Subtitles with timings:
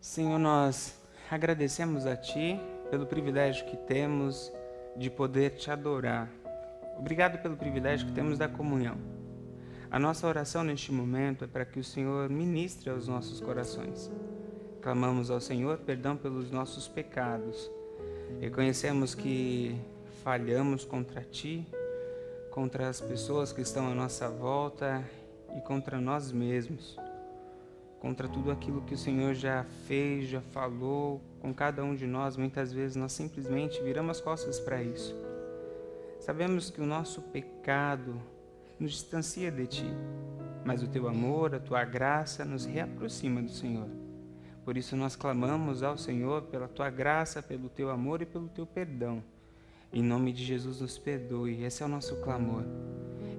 [0.00, 0.98] Senhor, nós
[1.30, 4.52] agradecemos a Ti pelo privilégio que temos
[4.96, 6.28] de poder te adorar.
[6.98, 8.98] Obrigado pelo privilégio que temos da comunhão.
[9.90, 14.10] A nossa oração neste momento é para que o Senhor ministre aos nossos corações.
[14.80, 17.70] Clamamos ao Senhor perdão pelos nossos pecados.
[18.40, 19.78] Reconhecemos que
[20.22, 21.66] falhamos contra Ti,
[22.50, 25.02] contra as pessoas que estão à nossa volta
[25.56, 26.98] e contra nós mesmos
[28.02, 32.36] contra tudo aquilo que o Senhor já fez, já falou com cada um de nós.
[32.36, 35.14] Muitas vezes nós simplesmente viramos as costas para isso.
[36.18, 38.20] Sabemos que o nosso pecado
[38.76, 39.86] nos distancia de Ti,
[40.64, 43.86] mas o Teu amor, a Tua graça nos reaproxima do Senhor.
[44.64, 48.66] Por isso nós clamamos ao Senhor pela Tua graça, pelo Teu amor e pelo Teu
[48.66, 49.22] perdão.
[49.92, 51.62] Em nome de Jesus, nos perdoe.
[51.62, 52.64] Esse é o nosso clamor.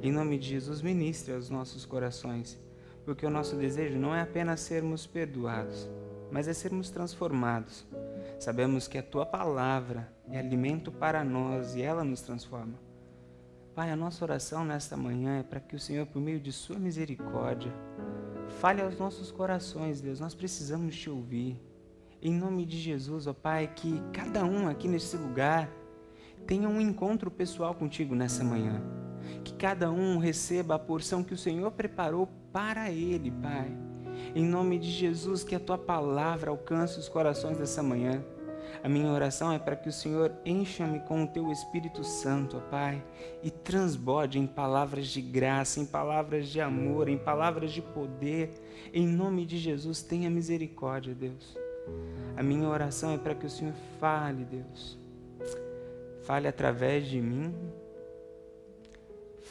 [0.02, 2.58] Em nome de Jesus, ministre aos nossos corações
[3.06, 5.90] porque o nosso desejo não é apenas sermos perdoados,
[6.32, 7.86] mas é sermos transformados.
[8.40, 12.74] Sabemos que a tua palavra é alimento para nós e ela nos transforma.
[13.76, 16.78] Pai, a nossa oração nesta manhã é para que o Senhor, por meio de Sua
[16.78, 17.74] misericórdia,
[18.60, 20.20] fale aos nossos corações, Deus.
[20.20, 21.60] Nós precisamos te ouvir.
[22.22, 25.70] Em nome de Jesus, ó Pai, que cada um aqui nesse lugar
[26.46, 28.82] tenha um encontro pessoal contigo nessa manhã.
[29.44, 33.72] Que cada um receba a porção que o Senhor preparou para Ele, Pai.
[34.36, 38.24] Em nome de Jesus, que a tua palavra alcance os corações dessa manhã.
[38.84, 42.60] A minha oração é para que o Senhor encha-me com o teu Espírito Santo, ó
[42.70, 43.04] Pai,
[43.42, 48.52] e transborde em palavras de graça, em palavras de amor, em palavras de poder.
[48.94, 51.58] Em nome de Jesus, tenha misericórdia, Deus.
[52.36, 54.98] A minha oração é para que o Senhor fale, Deus.
[56.24, 57.54] Fale através de mim,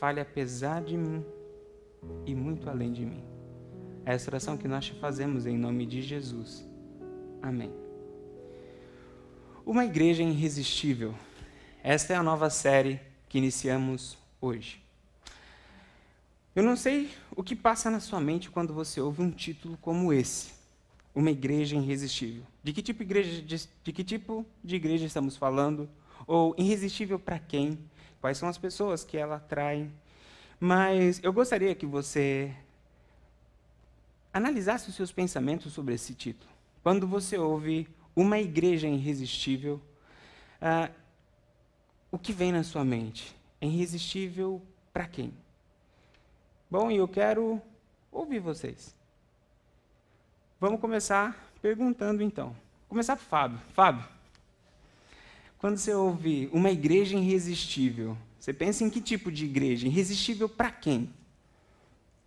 [0.02, 1.24] fale apesar de mim
[2.26, 3.22] e muito além de mim.
[4.04, 6.68] É essa oração que nós te fazemos em nome de Jesus.
[7.40, 7.72] Amém.
[9.64, 11.14] Uma igreja irresistível.
[11.84, 14.82] Esta é a nova série que iniciamos hoje.
[16.52, 20.12] Eu não sei o que passa na sua mente quando você ouve um título como
[20.12, 20.52] esse,
[21.14, 22.42] Uma Igreja Irresistível.
[22.60, 25.88] De que tipo igreja, de, de que tipo de igreja estamos falando?
[26.26, 27.78] Ou irresistível para quem?
[28.20, 29.90] Quais são as pessoas que ela atrai?
[30.64, 32.54] Mas eu gostaria que você
[34.32, 36.48] analisasse os seus pensamentos sobre esse título.
[36.84, 39.82] Quando você ouve uma igreja irresistível,
[40.60, 40.88] ah,
[42.12, 43.36] o que vem na sua mente?
[43.60, 44.62] É irresistível
[44.92, 45.34] para quem?
[46.70, 47.60] Bom, e eu quero
[48.12, 48.94] ouvir vocês.
[50.60, 52.50] Vamos começar perguntando então.
[52.50, 53.58] Vou começar por Fábio.
[53.72, 54.08] Fábio,
[55.58, 59.86] quando você ouve uma igreja irresistível, você pensa em que tipo de igreja?
[59.86, 61.14] Irresistível para quem?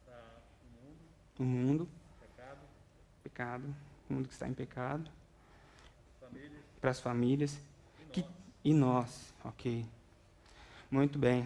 [0.05, 0.15] Para
[0.63, 0.97] o mundo.
[1.37, 1.89] O mundo.
[2.21, 2.59] Pecado.
[3.21, 3.75] Pecado.
[4.09, 5.11] O mundo que está em pecado.
[6.79, 7.59] Para as famílias.
[7.99, 8.31] E Que, nós.
[8.63, 9.33] e nós.
[9.43, 9.85] Ok.
[10.89, 11.45] Muito bem.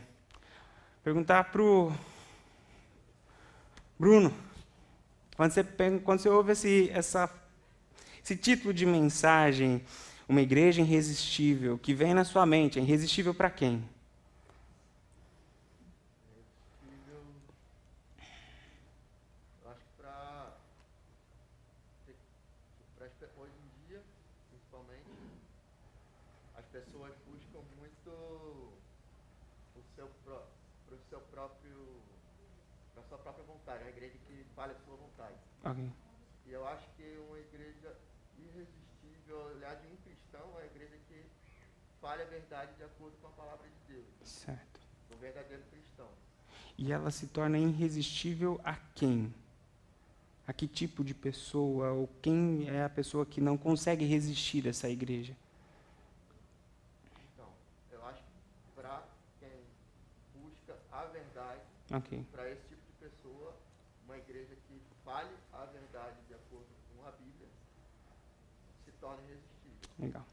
[1.03, 1.91] Perguntar para o
[3.97, 4.31] Bruno.
[5.35, 5.63] Quando você,
[6.03, 7.27] quando você ouve esse, essa,
[8.23, 9.83] esse título de mensagem,
[10.27, 13.83] uma igreja irresistível, que vem na sua mente, é irresistível para quem?
[16.29, 17.19] Irresistível.
[19.63, 20.49] Eu acho que para.
[23.39, 24.01] Hoje em dia,
[24.49, 25.09] principalmente,
[26.55, 28.09] as pessoas buscam muito
[29.75, 30.47] o seu, pró-
[30.87, 32.01] pro seu próprio.
[32.93, 33.83] para sua própria vontade.
[33.83, 35.35] A igreja que fale a sua vontade.
[35.63, 35.89] Ok.
[36.47, 37.95] E eu acho que uma igreja
[38.37, 41.23] irresistível, olhar de um cristão, é a igreja que
[42.01, 44.05] fale a verdade de acordo com a palavra de Deus.
[44.23, 44.79] Certo.
[45.11, 46.09] O verdadeiro cristão.
[46.77, 49.33] E ela se torna irresistível a quem?
[50.49, 51.91] A que tipo de pessoa?
[51.91, 55.35] Ou quem é a pessoa que não consegue resistir a essa igreja?
[57.31, 57.45] Então,
[57.91, 59.03] eu acho que para
[59.39, 59.51] quem
[60.33, 61.61] busca a verdade,
[61.93, 62.25] Ok.
[62.31, 63.53] para esse tipo de pessoa,
[64.07, 66.65] uma igreja que fale a verdade de acordo
[66.97, 67.47] com a Bíblia
[68.85, 69.87] se torna irresistível.
[69.99, 70.25] Legal.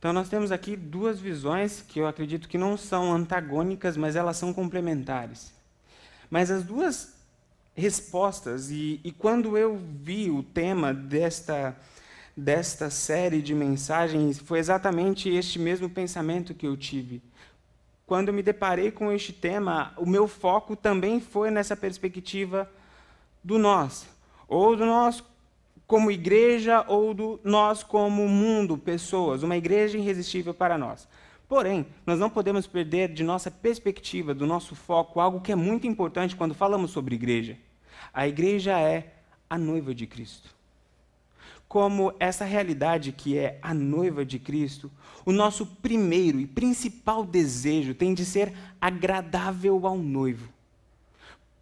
[0.00, 4.36] Então nós temos aqui duas visões que eu acredito que não são antagônicas, mas elas
[4.36, 5.54] são complementares.
[6.28, 7.16] Mas as duas
[7.78, 11.76] respostas, e, e quando eu vi o tema desta,
[12.36, 17.22] desta série de mensagens, foi exatamente este mesmo pensamento que eu tive.
[18.04, 22.68] Quando eu me deparei com este tema, o meu foco também foi nessa perspectiva
[23.44, 24.08] do nós,
[24.48, 25.22] ou do nós
[25.86, 31.06] como igreja ou do nós como mundo, pessoas, uma igreja irresistível para nós.
[31.48, 35.86] Porém, nós não podemos perder de nossa perspectiva, do nosso foco, algo que é muito
[35.86, 37.56] importante quando falamos sobre igreja.
[38.12, 39.14] A igreja é
[39.48, 40.54] a noiva de Cristo.
[41.66, 44.90] Como essa realidade que é a noiva de Cristo,
[45.24, 50.48] o nosso primeiro e principal desejo tem de ser agradável ao noivo.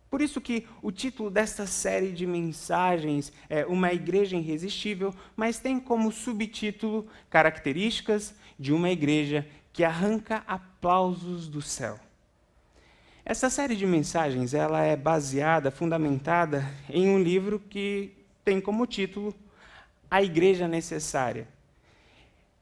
[0.08, 5.80] Por isso que o título desta série de mensagens é Uma Igreja Irresistível, mas tem
[5.80, 11.98] como subtítulo Características de uma Igreja que arranca aplausos do céu.
[13.28, 18.12] Essa série de mensagens ela é baseada, fundamentada em um livro que
[18.44, 19.34] tem como título
[20.08, 21.48] A Igreja Necessária.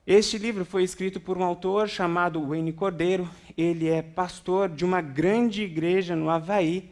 [0.06, 3.28] Este livro foi escrito por um autor chamado Wayne Cordeiro.
[3.58, 6.90] Ele é pastor de uma grande igreja no Havaí,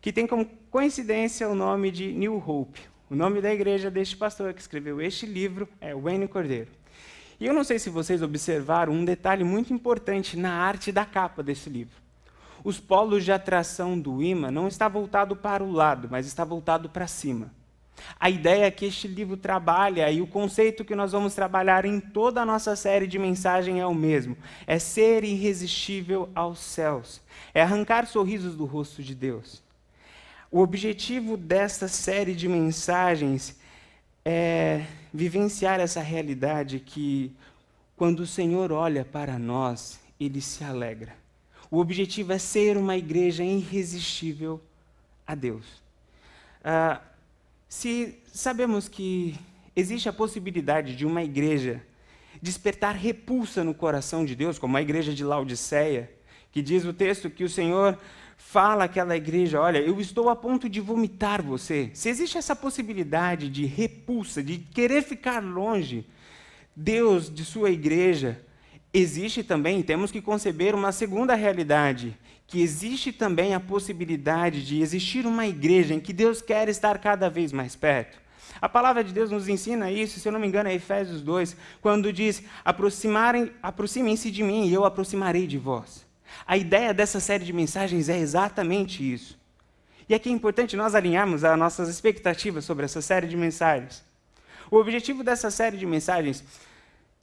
[0.00, 2.80] que tem como coincidência o nome de New Hope.
[3.08, 6.72] O nome da igreja deste pastor que escreveu este livro é Wayne Cordeiro.
[7.38, 11.44] E eu não sei se vocês observaram um detalhe muito importante na arte da capa
[11.44, 12.03] desse livro
[12.64, 16.88] os polos de atração do imã não está voltado para o lado, mas está voltado
[16.88, 17.52] para cima.
[18.18, 22.40] A ideia que este livro trabalha e o conceito que nós vamos trabalhar em toda
[22.40, 27.20] a nossa série de mensagem é o mesmo: é ser irresistível aos céus,
[27.52, 29.62] é arrancar sorrisos do rosto de Deus.
[30.50, 33.58] O objetivo desta série de mensagens
[34.24, 37.34] é vivenciar essa realidade que,
[37.96, 41.23] quando o Senhor olha para nós, ele se alegra.
[41.74, 44.62] O objetivo é ser uma igreja irresistível
[45.26, 45.66] a Deus.
[46.60, 47.02] Uh,
[47.68, 49.34] se sabemos que
[49.74, 51.82] existe a possibilidade de uma igreja
[52.40, 56.12] despertar repulsa no coração de Deus, como a igreja de Laodiceia,
[56.52, 57.98] que diz o texto que o Senhor
[58.36, 61.90] fala àquela igreja: Olha, eu estou a ponto de vomitar você.
[61.92, 66.06] Se existe essa possibilidade de repulsa, de querer ficar longe,
[66.76, 68.40] Deus de sua igreja
[68.94, 75.26] existe também, temos que conceber uma segunda realidade, que existe também a possibilidade de existir
[75.26, 78.22] uma igreja em que Deus quer estar cada vez mais perto.
[78.60, 81.56] A palavra de Deus nos ensina isso, se eu não me engano, é Efésios 2,
[81.82, 86.06] quando diz: aproximem-se de mim e eu aproximarei de vós.
[86.46, 89.38] A ideia dessa série de mensagens é exatamente isso.
[90.08, 94.04] E aqui é importante nós alinharmos as nossas expectativas sobre essa série de mensagens.
[94.70, 96.44] O objetivo dessa série de mensagens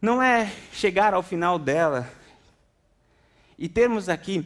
[0.02, 2.10] não é chegar ao final dela
[3.58, 4.44] e termos aqui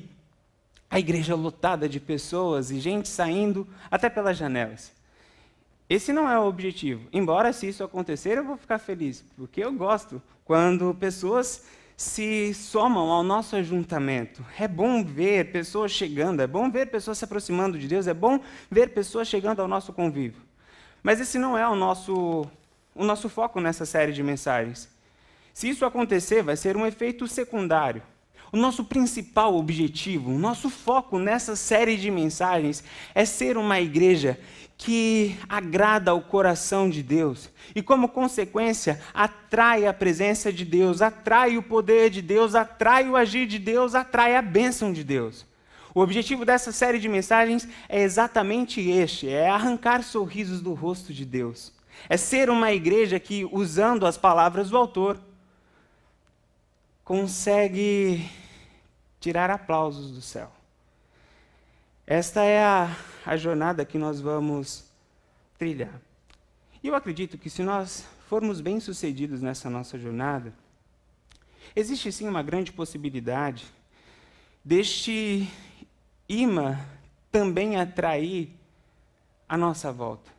[0.89, 4.91] a igreja lotada de pessoas e gente saindo até pelas janelas.
[5.89, 7.07] Esse não é o objetivo.
[7.13, 11.63] Embora, se isso acontecer, eu vou ficar feliz, porque eu gosto quando pessoas
[11.95, 14.45] se somam ao nosso ajuntamento.
[14.59, 18.39] É bom ver pessoas chegando, é bom ver pessoas se aproximando de Deus, é bom
[18.69, 20.41] ver pessoas chegando ao nosso convívio.
[21.01, 22.45] Mas esse não é o nosso,
[22.93, 24.94] o nosso foco nessa série de mensagens.
[25.55, 28.03] Se isso acontecer, vai ser um efeito secundário.
[28.51, 32.83] O nosso principal objetivo, o nosso foco nessa série de mensagens
[33.15, 34.37] é ser uma igreja
[34.77, 41.57] que agrada ao coração de Deus e, como consequência, atrai a presença de Deus, atrai
[41.57, 45.45] o poder de Deus, atrai o agir de Deus, atrai a bênção de Deus.
[45.93, 51.23] O objetivo dessa série de mensagens é exatamente este: é arrancar sorrisos do rosto de
[51.23, 51.71] Deus.
[52.09, 55.17] É ser uma igreja que, usando as palavras do autor,
[57.05, 58.27] consegue
[59.19, 60.51] tirar aplausos do céu.
[62.07, 64.83] Esta é a, a jornada que nós vamos
[65.57, 66.01] trilhar.
[66.83, 70.51] E eu acredito que se nós formos bem-sucedidos nessa nossa jornada,
[71.75, 73.65] existe sim uma grande possibilidade
[74.63, 75.47] deste
[76.27, 76.79] imã
[77.31, 78.49] também atrair
[79.47, 80.31] a nossa volta.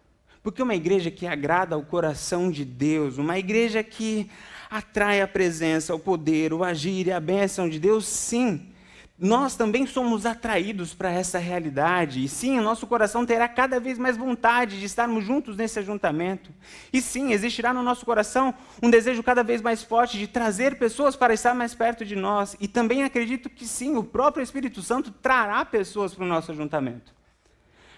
[0.42, 4.28] Porque uma igreja que agrada ao coração de Deus, uma igreja que
[4.70, 8.72] atrai a presença, o poder, o agir e a bênção de Deus, sim.
[9.18, 12.22] Nós também somos atraídos para essa realidade.
[12.22, 16.50] E sim, o nosso coração terá cada vez mais vontade de estarmos juntos nesse ajuntamento.
[16.92, 21.16] E sim, existirá no nosso coração um desejo cada vez mais forte de trazer pessoas
[21.16, 22.56] para estar mais perto de nós.
[22.60, 27.14] E também acredito que sim, o próprio Espírito Santo trará pessoas para o nosso ajuntamento.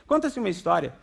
[0.06, 0.94] Conta-se uma história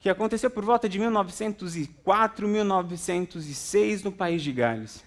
[0.00, 5.04] que aconteceu por volta de 1904, 1906 no país de Gales.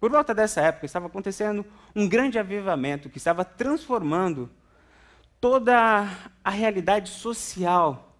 [0.00, 4.50] Por volta dessa época estava acontecendo um grande avivamento que estava transformando
[5.40, 6.08] toda
[6.42, 8.12] a realidade social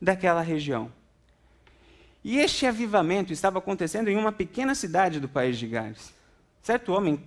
[0.00, 0.90] daquela região.
[2.24, 6.14] E este avivamento estava acontecendo em uma pequena cidade do país de Gales.
[6.62, 7.22] Certo homem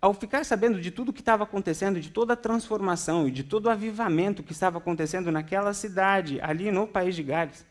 [0.00, 3.44] ao ficar sabendo de tudo o que estava acontecendo, de toda a transformação e de
[3.44, 7.66] todo o avivamento que estava acontecendo naquela cidade, ali no país de Gales,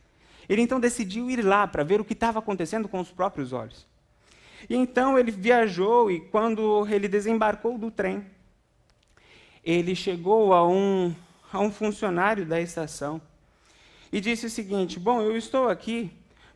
[0.48, 3.88] ele então decidiu ir lá para ver o que estava acontecendo com os próprios olhos.
[4.70, 8.26] E então ele viajou e quando ele desembarcou do trem,
[9.64, 11.14] ele chegou a um,
[11.52, 13.22] a um funcionário da estação
[14.12, 16.12] e disse o seguinte: Bom, eu estou aqui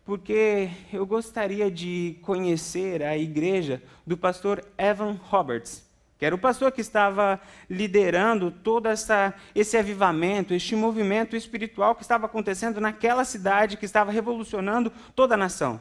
[0.06, 5.84] porque eu gostaria de conhecer a igreja do pastor Evan Roberts,
[6.20, 12.02] que era o pastor que estava liderando todo essa, esse avivamento, este movimento espiritual que
[12.02, 15.80] estava acontecendo naquela cidade, que estava revolucionando toda a nação.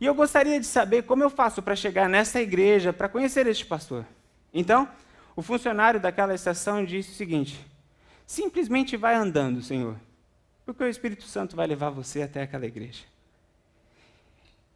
[0.00, 3.64] E eu gostaria de saber como eu faço para chegar nessa igreja, para conhecer este
[3.64, 4.04] pastor.
[4.52, 4.88] Então,
[5.34, 7.58] o funcionário daquela estação disse o seguinte:
[8.26, 9.96] simplesmente vai andando, Senhor,
[10.66, 13.13] porque o Espírito Santo vai levar você até aquela igreja.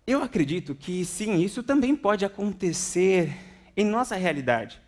[0.09, 3.31] Eu acredito que sim, isso também pode acontecer
[3.77, 4.81] em nossa realidade.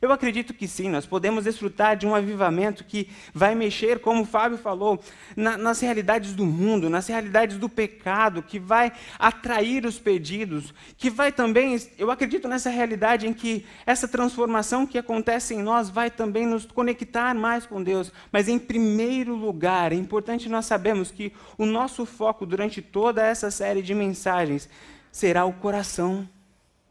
[0.00, 4.26] Eu acredito que sim, nós podemos desfrutar de um avivamento que vai mexer, como o
[4.26, 5.00] Fábio falou,
[5.34, 11.08] na, nas realidades do mundo, nas realidades do pecado, que vai atrair os pedidos, que
[11.08, 16.10] vai também, eu acredito nessa realidade em que essa transformação que acontece em nós vai
[16.10, 18.12] também nos conectar mais com Deus.
[18.30, 23.50] Mas em primeiro lugar, é importante nós sabermos que o nosso foco durante toda essa
[23.50, 24.68] série de mensagens
[25.10, 26.28] será o coração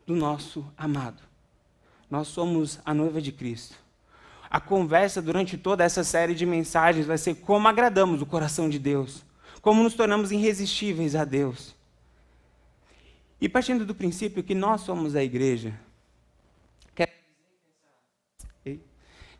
[0.06, 1.35] do nosso amado.
[2.16, 3.76] Nós somos a noiva de Cristo.
[4.50, 8.80] A conversa durante toda essa série de mensagens vai ser como agradamos o coração de
[8.80, 9.26] Deus,
[9.62, 11.76] como nos tornamos irresistíveis a Deus.
[13.42, 15.78] E partindo do princípio que nós somos a igreja,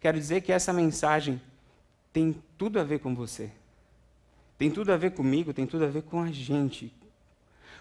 [0.02, 1.42] quero dizer que essa mensagem
[2.12, 3.54] tem tudo a ver com você.
[4.58, 6.94] Tem tudo a ver comigo, tem tudo a ver com a gente,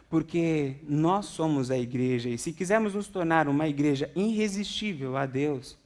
[0.08, 5.76] porque nós somos a igreja e se quisermos nos tornar uma igreja irresistível a Deus,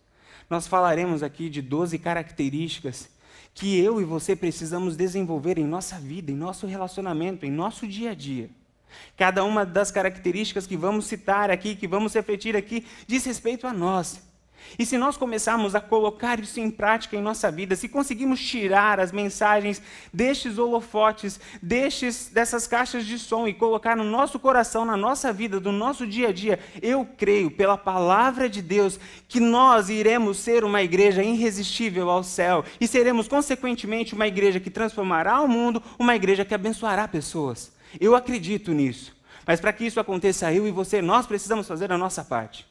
[0.51, 3.09] nós falaremos aqui de 12 características
[3.55, 8.13] que eu e você precisamos desenvolver em nossa vida, em nosso relacionamento, em nosso dia
[8.13, 8.49] a dia.
[9.17, 13.73] Cada uma das características que vamos citar aqui, que vamos refletir aqui, diz respeito a
[13.73, 14.27] nós.
[14.77, 18.99] E se nós começarmos a colocar isso em prática em nossa vida, se conseguirmos tirar
[18.99, 19.81] as mensagens
[20.13, 25.61] destes holofotes, destes, dessas caixas de som e colocar no nosso coração, na nossa vida,
[25.61, 28.99] do nosso dia a dia, eu creio, pela palavra de Deus,
[29.29, 34.71] que nós iremos ser uma igreja irresistível ao céu e seremos, consequentemente, uma igreja que
[34.71, 37.73] transformará o mundo, uma igreja que abençoará pessoas.
[38.01, 39.17] Eu acredito nisso.
[39.47, 42.68] Mas para que isso aconteça, eu e você, nós precisamos fazer a nossa parte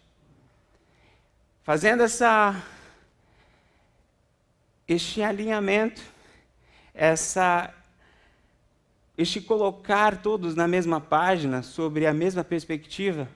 [1.68, 2.64] fazendo essa
[4.88, 6.02] este alinhamento,
[6.94, 7.74] essa
[9.18, 13.28] este colocar todos na mesma página, sobre a mesma perspectiva,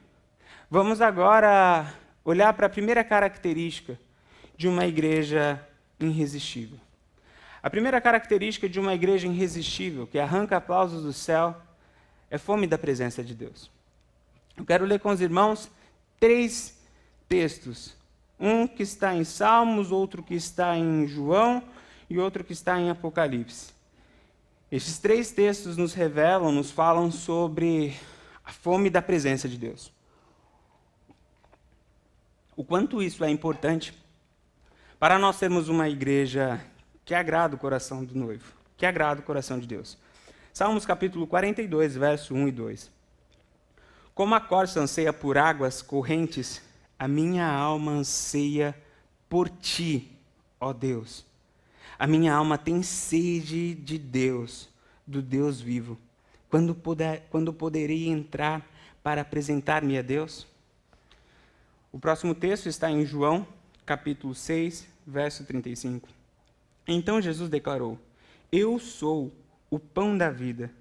[0.70, 4.00] vamos agora olhar para a primeira característica
[4.56, 5.62] de uma igreja
[6.00, 6.80] irresistível.
[7.62, 11.62] A primeira característica de uma igreja irresistível, que arranca aplausos do céu,
[12.30, 13.70] é fome da presença de Deus.
[14.56, 15.70] Eu quero ler com os irmãos
[16.18, 16.80] três
[17.28, 18.00] textos
[18.42, 21.64] um que está em Salmos, outro que está em João
[22.10, 23.72] e outro que está em Apocalipse.
[24.72, 27.96] Esses três textos nos revelam, nos falam sobre
[28.44, 29.94] a fome da presença de Deus.
[32.56, 33.94] O quanto isso é importante
[35.00, 36.60] para nós sermos uma igreja
[37.06, 39.98] que agrada o coração do noivo, que agrada o coração de Deus.
[40.54, 42.92] Salmos capítulo 42, verso 1 e 2.
[44.14, 46.62] Como a corça anseia por águas correntes,
[47.02, 48.78] a minha alma anseia
[49.28, 50.12] por ti,
[50.60, 51.26] ó Deus.
[51.98, 54.70] A minha alma tem sede de Deus,
[55.08, 55.98] do Deus vivo.
[56.48, 58.64] Quando, poder, quando poderei entrar
[59.02, 60.46] para apresentar-me a Deus?
[61.92, 63.48] O próximo texto está em João,
[63.84, 66.08] capítulo 6, verso 35.
[66.88, 67.98] Então Jesus declarou:
[68.52, 69.32] Eu sou
[69.72, 70.72] o pão da vida.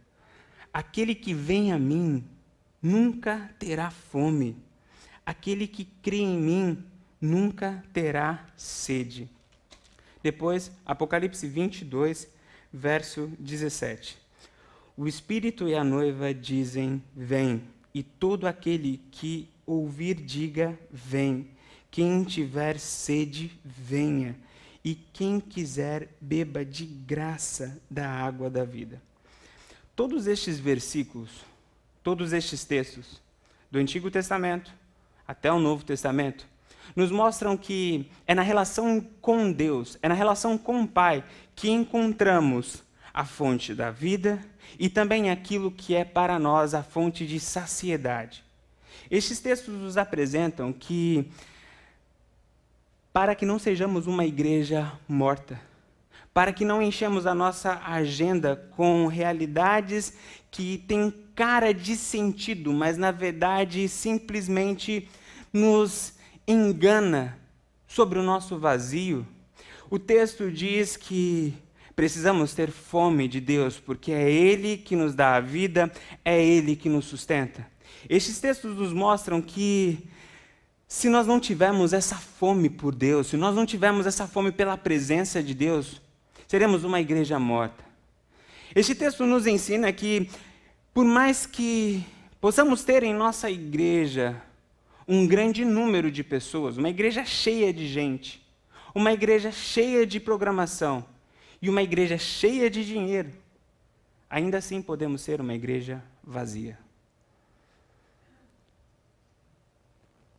[0.70, 2.22] Aquele que vem a mim
[2.82, 4.54] nunca terá fome
[5.30, 6.84] Aquele que crê em mim
[7.20, 9.30] nunca terá sede.
[10.24, 12.26] Depois, Apocalipse 22,
[12.72, 14.18] verso 17.
[14.96, 17.62] O Espírito e a noiva dizem: Vem,
[17.94, 21.46] e todo aquele que ouvir, diga: Vem.
[21.92, 24.34] Quem tiver sede, venha,
[24.84, 29.00] e quem quiser, beba de graça da água da vida.
[29.94, 31.30] Todos estes versículos,
[32.02, 33.22] todos estes textos
[33.70, 34.79] do Antigo Testamento,
[35.30, 36.44] até o Novo Testamento,
[36.96, 41.22] nos mostram que é na relação com Deus, é na relação com o Pai,
[41.54, 42.82] que encontramos
[43.14, 44.44] a fonte da vida
[44.76, 48.42] e também aquilo que é para nós a fonte de saciedade.
[49.08, 51.30] Estes textos nos apresentam que,
[53.12, 55.60] para que não sejamos uma igreja morta,
[56.34, 60.12] para que não enchemos a nossa agenda com realidades
[60.50, 65.08] que têm cara de sentido, mas na verdade simplesmente
[65.52, 66.14] nos
[66.46, 67.38] engana
[67.86, 69.26] sobre o nosso vazio.
[69.88, 71.54] O texto diz que
[72.00, 75.92] Precisamos ter fome de Deus, porque é Ele que nos dá a vida,
[76.24, 77.66] é Ele que nos sustenta.
[78.08, 79.98] Estes textos nos mostram que
[80.88, 84.78] se nós não tivermos essa fome por Deus, se nós não tivermos essa fome pela
[84.78, 86.00] presença de Deus,
[86.48, 87.84] seremos uma igreja morta.
[88.74, 90.26] Este texto nos ensina que,
[90.94, 92.02] por mais que
[92.40, 94.40] possamos ter em nossa igreja
[95.12, 98.40] um grande número de pessoas, uma igreja cheia de gente,
[98.94, 101.04] uma igreja cheia de programação
[101.60, 103.32] e uma igreja cheia de dinheiro,
[104.30, 106.78] ainda assim podemos ser uma igreja vazia.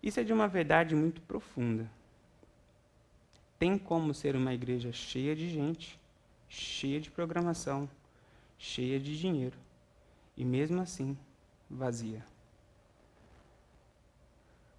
[0.02, 1.92] Isso é de uma verdade muito profunda.
[3.60, 6.00] Tem como ser uma igreja cheia de gente,
[6.48, 7.90] cheia de programação,
[8.58, 9.58] cheia de dinheiro,
[10.38, 11.18] e mesmo assim
[11.70, 12.24] vazia.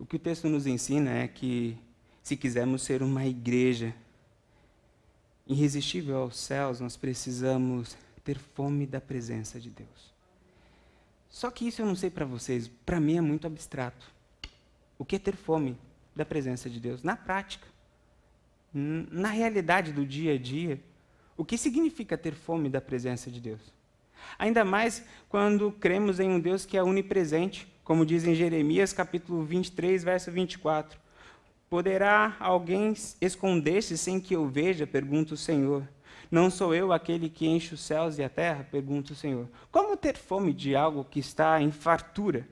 [0.03, 1.79] O que o texto nos ensina é que,
[2.25, 3.95] se quisermos ser uma igreja
[5.47, 10.13] irresistível aos céus, nós precisamos ter fome da presença de Deus.
[11.31, 14.11] Só que isso eu não sei para vocês, para mim é muito abstrato.
[14.99, 15.79] O que é ter fome
[16.17, 17.05] da presença de Deus?
[17.05, 17.69] Na prática,
[18.75, 20.83] na realidade do dia a dia,
[21.37, 23.61] o que significa ter fome da presença de Deus?
[24.37, 29.45] Ainda mais quando cremos em um Deus que é onipresente, como diz em Jeremias capítulo
[29.45, 30.99] 23, verso 24.
[31.69, 34.87] Poderá alguém esconder-se sem que eu veja?
[34.87, 35.89] pergunta o Senhor.
[36.31, 38.67] Não sou eu aquele que enche os céus e a terra?
[38.71, 39.49] pergunta o Senhor.
[39.71, 42.47] Como ter fome de algo que está em fartura,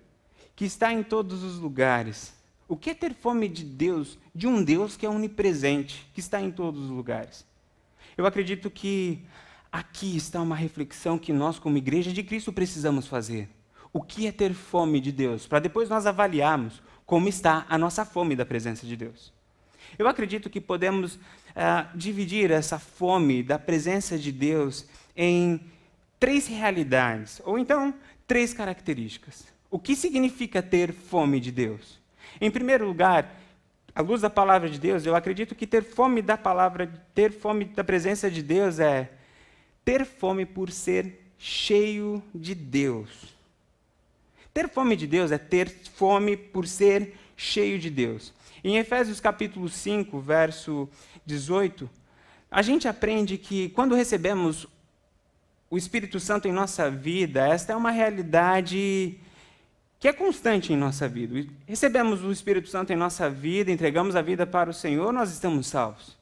[0.56, 2.34] que está em todos os lugares?
[2.66, 6.40] O que é ter fome de Deus, de um Deus que é onipresente, que está
[6.40, 7.44] em todos os lugares?
[8.16, 9.25] Eu acredito que
[9.70, 13.49] aqui está uma reflexão que nós, como igreja de Cristo, precisamos fazer.
[13.92, 15.47] O que é ter fome de Deus?
[15.47, 19.32] Para depois nós avaliarmos como está a nossa fome da presença de Deus.
[19.99, 25.61] Eu acredito que podemos uh, dividir essa fome da presença de Deus em
[26.20, 27.92] três realidades, ou então
[28.26, 29.47] três características.
[29.70, 31.98] O que significa ter fome de Deus?
[32.40, 33.35] Em primeiro lugar,
[33.94, 37.64] à luz da palavra de Deus, eu acredito que ter fome da palavra, ter fome
[37.64, 39.11] da presença de Deus é
[39.85, 43.39] ter fome por ser cheio de Deus.
[44.52, 48.32] Ter fome de Deus é ter fome por ser cheio de Deus.
[48.62, 50.88] Em Efésios capítulo 5, verso
[51.24, 51.88] 18,
[52.50, 54.66] a gente aprende que quando recebemos
[55.70, 59.16] o Espírito Santo em nossa vida, esta é uma realidade
[60.00, 61.46] que é constante em nossa vida.
[61.66, 65.68] Recebemos o Espírito Santo em nossa vida, entregamos a vida para o Senhor, nós estamos
[65.68, 66.18] salvos.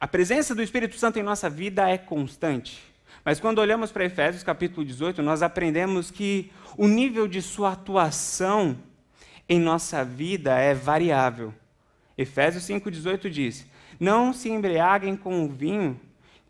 [0.00, 2.82] A presença do Espírito Santo em nossa vida é constante.
[3.28, 8.78] Mas quando olhamos para Efésios capítulo 18, nós aprendemos que o nível de sua atuação
[9.46, 11.52] em nossa vida é variável.
[12.16, 13.66] Efésios 5,18 diz:
[14.00, 16.00] Não se embriaguem com o vinho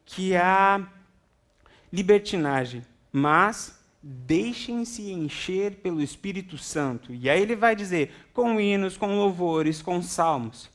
[0.07, 0.87] que há
[1.93, 7.13] libertinagem, mas deixem-se encher pelo Espírito Santo.
[7.13, 10.71] E aí ele vai dizer, com hinos, com louvores, com salmos.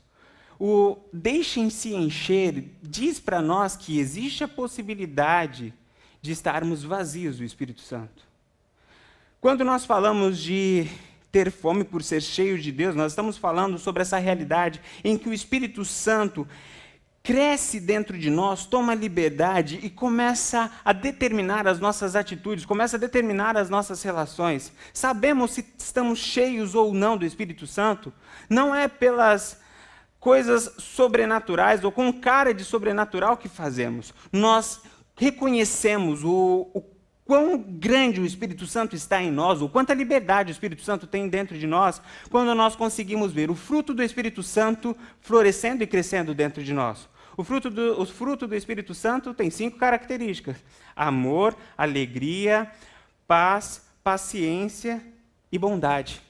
[0.59, 5.73] O deixem-se encher diz para nós que existe a possibilidade
[6.23, 8.23] de estarmos vazios do Espírito Santo.
[9.41, 10.87] Quando nós falamos de
[11.29, 15.27] ter fome por ser cheio de Deus, nós estamos falando sobre essa realidade em que
[15.27, 16.47] o Espírito Santo
[17.21, 22.99] cresce dentro de nós, toma liberdade e começa a determinar as nossas atitudes, começa a
[22.99, 24.71] determinar as nossas relações.
[24.93, 28.13] Sabemos se estamos cheios ou não do Espírito Santo,
[28.49, 29.61] não é pelas
[30.21, 34.13] coisas sobrenaturais ou com cara de sobrenatural que fazemos.
[34.31, 34.79] Nós
[35.15, 36.83] reconhecemos o, o
[37.25, 41.29] quão grande o Espírito Santo está em nós, o quanta liberdade o Espírito Santo tem
[41.29, 46.33] dentro de nós, quando nós conseguimos ver o fruto do Espírito Santo florescendo e crescendo
[46.33, 47.07] dentro de nós.
[47.35, 50.57] O fruto, do, o fruto do Espírito Santo tem cinco características:
[50.95, 52.71] amor, alegria,
[53.27, 55.01] paz, paciência
[55.51, 56.21] e bondade.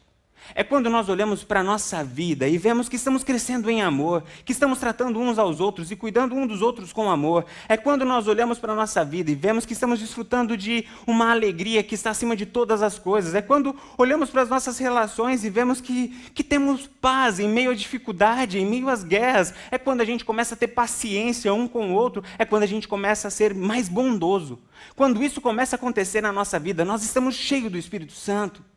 [0.56, 4.24] É quando nós olhamos para a nossa vida e vemos que estamos crescendo em amor,
[4.46, 7.46] que estamos tratando uns aos outros e cuidando um dos outros com amor.
[7.68, 11.32] É quando nós olhamos para a nossa vida e vemos que estamos desfrutando de uma
[11.32, 13.34] alegria que está acima de todas as coisas.
[13.34, 17.72] É quando olhamos para as nossas relações e vemos que, que temos paz em meio
[17.72, 19.54] à dificuldade, em meio às guerras.
[19.72, 22.24] É quando a gente começa a ter paciência um com o outro.
[22.38, 24.60] É quando a gente começa a ser mais bondoso.
[24.96, 28.73] Quando isso começa a acontecer na nossa vida, nós estamos cheios do Espírito Santo.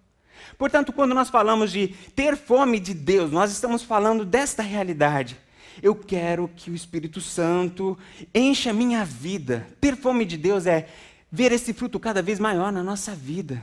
[0.59, 5.37] Portanto, quando nós falamos de ter fome de Deus, nós estamos falando desta realidade.
[5.83, 7.99] Eu quero que o Espírito Santo
[8.35, 9.67] encha a minha vida.
[9.81, 10.89] Ter fome de Deus é
[11.31, 13.63] ver esse fruto cada vez maior na nossa vida.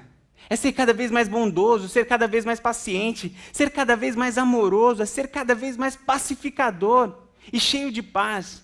[0.50, 4.38] É ser cada vez mais bondoso, ser cada vez mais paciente, ser cada vez mais
[4.38, 7.18] amoroso, é ser cada vez mais pacificador
[7.52, 8.63] e cheio de paz.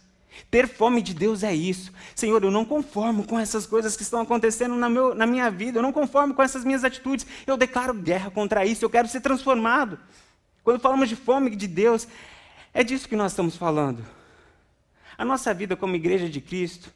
[0.49, 1.91] Ter fome de Deus é isso.
[2.15, 5.79] Senhor, eu não conformo com essas coisas que estão acontecendo na, meu, na minha vida,
[5.79, 7.25] eu não conformo com essas minhas atitudes.
[7.45, 9.99] Eu declaro guerra contra isso, eu quero ser transformado.
[10.63, 12.07] Quando falamos de fome de Deus,
[12.73, 14.05] é disso que nós estamos falando.
[15.17, 16.93] A nossa vida como igreja de Cristo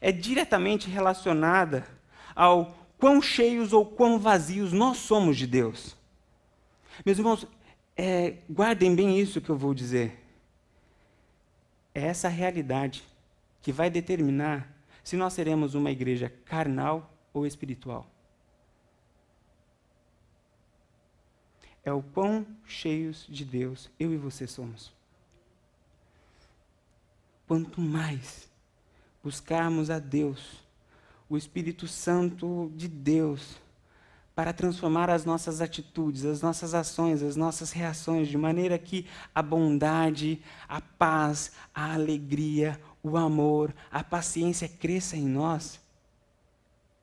[0.00, 1.86] é diretamente relacionada
[2.34, 5.96] ao quão cheios ou quão vazios nós somos de Deus.
[7.04, 7.46] Meus irmãos,
[7.96, 10.23] é, guardem bem isso que eu vou dizer.
[11.94, 13.04] É essa realidade
[13.62, 14.70] que vai determinar
[15.04, 18.06] se nós seremos uma igreja carnal ou espiritual.
[21.84, 24.92] É o quão cheios de Deus eu e você somos.
[27.46, 28.48] Quanto mais
[29.22, 30.64] buscarmos a Deus,
[31.28, 33.60] o Espírito Santo de Deus,
[34.34, 39.40] para transformar as nossas atitudes, as nossas ações, as nossas reações, de maneira que a
[39.40, 45.80] bondade, a paz, a alegria, o amor, a paciência cresça em nós.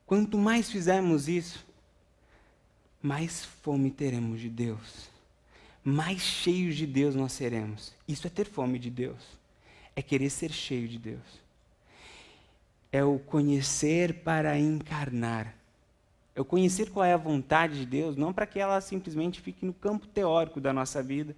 [0.04, 1.64] Quanto mais fizermos isso,
[3.00, 5.08] mais fome teremos de Deus,
[5.82, 7.94] mais cheios de Deus nós seremos.
[8.06, 9.22] Isso é ter fome de Deus,
[9.96, 11.42] é querer ser cheio de Deus.
[12.92, 15.61] É o conhecer para encarnar
[16.34, 19.72] eu conhecer qual é a vontade de Deus, não para que ela simplesmente fique no
[19.72, 21.36] campo teórico da nossa vida,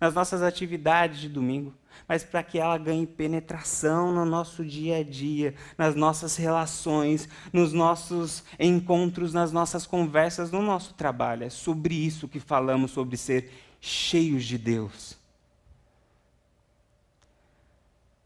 [0.00, 1.72] nas nossas atividades de domingo,
[2.08, 7.72] mas para que ela ganhe penetração no nosso dia a dia, nas nossas relações, nos
[7.72, 11.44] nossos encontros, nas nossas conversas, no nosso trabalho.
[11.44, 15.16] É sobre isso que falamos, sobre ser cheios de Deus.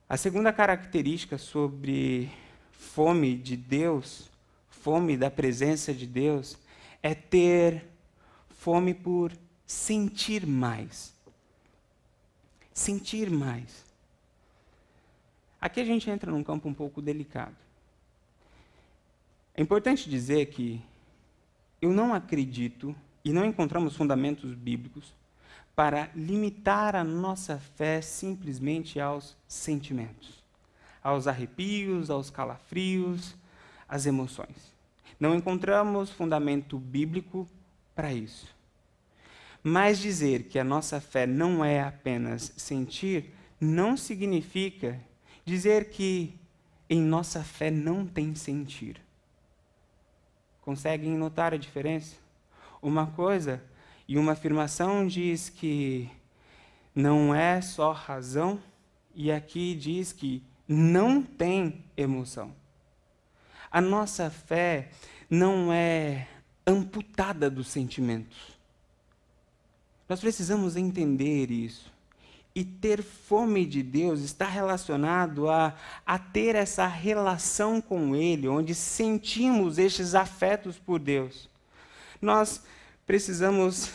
[0.09, 2.31] A segunda característica sobre
[2.71, 4.31] fome de Deus
[4.87, 6.57] fome da presença de Deus
[7.03, 7.89] é ter
[8.51, 9.33] fome por
[9.67, 11.13] sentir mais.
[12.73, 13.85] Sentir mais.
[15.61, 17.57] Aqui a gente entra num campo um pouco delicado.
[19.57, 20.81] É importante dizer que
[21.83, 22.95] eu não acredito
[23.25, 25.13] e não encontramos fundamentos bíblicos
[25.75, 30.45] para limitar a nossa fé simplesmente aos sentimentos,
[31.03, 33.35] aos arrepios, aos calafrios,
[33.89, 34.76] às emoções.
[35.19, 37.49] Não encontramos fundamento bíblico
[37.95, 38.55] para isso.
[39.63, 45.01] Mas dizer que a nossa fé não é apenas sentir, não significa
[45.45, 46.39] dizer que
[46.89, 49.01] em nossa fé não tem sentir.
[50.61, 52.17] Conseguem notar a diferença?
[52.83, 53.63] Uma coisa
[54.07, 56.09] e uma afirmação diz que
[56.95, 58.59] não é só razão,
[59.15, 62.55] e aqui diz que não tem emoção.
[63.71, 64.91] A nossa fé
[65.29, 66.29] não é
[66.67, 68.57] amputada dos sentimentos.
[70.09, 71.93] Nós precisamos entender isso.
[72.55, 75.75] E ter fome de Deus está relacionado a,
[76.07, 81.51] a ter essa relação com Ele, onde sentimos estes afetos por Deus.
[82.21, 82.63] Nós
[83.07, 83.91] precisamos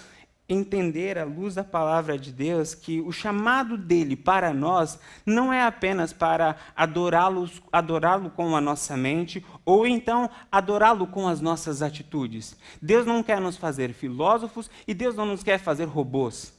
[0.54, 5.64] entender à luz da palavra de Deus que o chamado dele para nós não é
[5.64, 12.58] apenas para adorá-lo adorá com a nossa mente ou então adorá-lo com as nossas atitudes.
[12.82, 16.54] Deus não quer nos fazer filósofos e Deus não nos quer fazer robôs.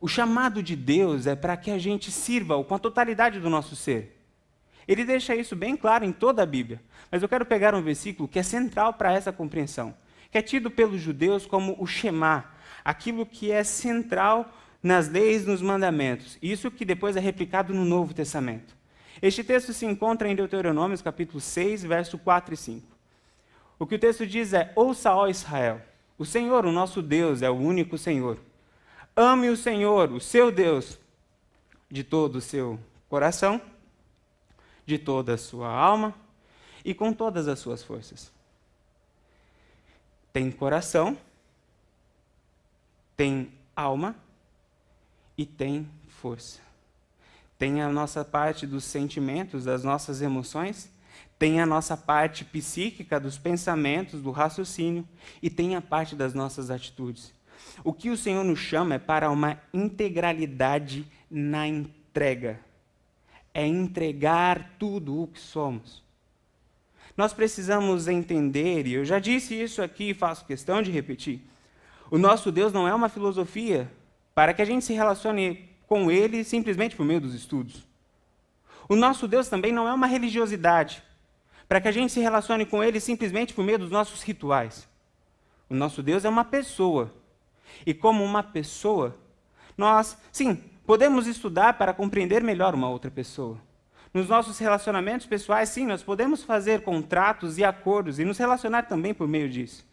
[0.00, 3.76] O chamado de Deus é para que a gente sirva-o com a totalidade do nosso
[3.76, 4.20] ser.
[4.86, 6.80] Ele deixa isso bem claro em toda a Bíblia.
[7.10, 9.94] Mas eu quero pegar um versículo que é central para essa compreensão,
[10.30, 12.55] que é tido pelos judeus como o Shema,
[12.86, 14.48] aquilo que é central
[14.80, 16.38] nas leis, nos mandamentos.
[16.40, 18.76] Isso que depois é replicado no Novo Testamento.
[19.20, 22.86] Este texto se encontra em Deuteronômio, capítulo 6, verso 4 e 5.
[23.76, 25.82] O que o texto diz é: Ouça, ó Israel,
[26.16, 28.38] o Senhor, o nosso Deus, é o único Senhor.
[29.16, 30.96] Ame o Senhor, o seu Deus,
[31.90, 33.60] de todo o seu coração,
[34.86, 36.14] de toda a sua alma
[36.84, 38.30] e com todas as suas forças.
[40.32, 41.18] Tem coração,
[43.16, 44.14] tem alma
[45.36, 46.60] e tem força.
[47.58, 50.90] Tem a nossa parte dos sentimentos, das nossas emoções,
[51.38, 55.06] tem a nossa parte psíquica, dos pensamentos, do raciocínio,
[55.42, 57.32] e tem a parte das nossas atitudes.
[57.84, 62.60] O que o Senhor nos chama é para uma integralidade na entrega.
[63.52, 66.02] É entregar tudo o que somos.
[67.16, 71.42] Nós precisamos entender, e eu já disse isso aqui e faço questão de repetir,
[72.10, 73.90] o nosso Deus não é uma filosofia
[74.34, 77.86] para que a gente se relacione com Ele simplesmente por meio dos estudos.
[78.88, 81.02] O nosso Deus também não é uma religiosidade
[81.68, 84.88] para que a gente se relacione com Ele simplesmente por meio dos nossos rituais.
[85.68, 87.12] O nosso Deus é uma pessoa.
[87.84, 89.16] E como uma pessoa,
[89.76, 93.58] nós, sim, podemos estudar para compreender melhor uma outra pessoa.
[94.14, 99.12] Nos nossos relacionamentos pessoais, sim, nós podemos fazer contratos e acordos e nos relacionar também
[99.12, 99.84] por meio disso.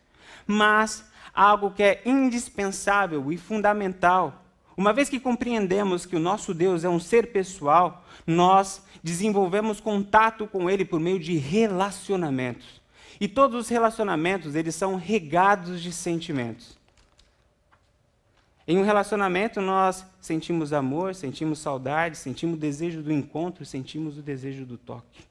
[0.46, 4.44] Mas algo que é indispensável e fundamental,
[4.76, 10.48] uma vez que compreendemos que o nosso Deus é um ser pessoal, nós desenvolvemos contato
[10.48, 12.82] com ele por meio de relacionamentos.
[13.20, 16.78] E todos os relacionamentos, eles são regados de sentimentos.
[18.68, 24.22] Em um relacionamento, nós sentimos amor, sentimos saudade, sentimos o desejo do encontro, sentimos o
[24.22, 25.22] desejo do toque.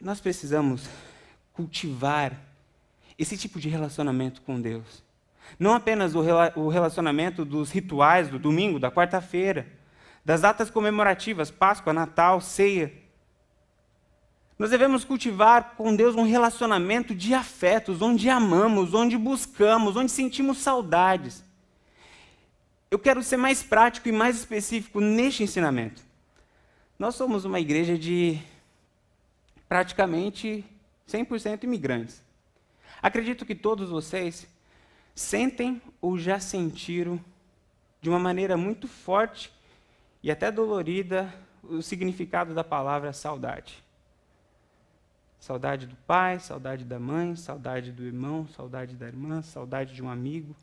[0.00, 0.88] Nós precisamos
[1.52, 2.38] cultivar
[3.18, 5.04] esse tipo de relacionamento com Deus.
[5.58, 9.66] Não apenas o relacionamento dos rituais do domingo, da quarta-feira,
[10.24, 12.92] das datas comemorativas, Páscoa, Natal, Ceia.
[14.58, 20.58] Nós devemos cultivar com Deus um relacionamento de afetos, onde amamos, onde buscamos, onde sentimos
[20.58, 21.44] saudades.
[22.90, 26.02] Eu quero ser mais prático e mais específico neste ensinamento.
[26.98, 28.40] Nós somos uma igreja de
[29.68, 30.64] praticamente
[31.08, 32.25] 100% imigrantes.
[33.06, 34.48] Acredito que todos vocês
[35.14, 37.20] sentem ou já sentiram
[38.00, 39.52] de uma maneira muito forte
[40.24, 43.80] e até dolorida o significado da palavra saudade.
[45.38, 50.10] Saudade do pai, saudade da mãe, saudade do irmão, saudade da irmã, saudade de um
[50.10, 50.56] amigo.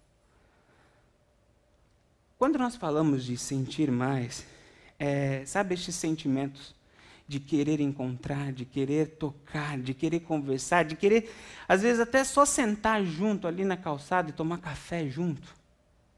[2.38, 4.46] Quando nós falamos de sentir mais,
[5.00, 6.76] é, sabe estes sentimentos
[7.28, 11.34] de querer encontrar, de querer tocar, de querer conversar, de querer,
[11.68, 15.56] às vezes, até só sentar junto ali na calçada e tomar café junto,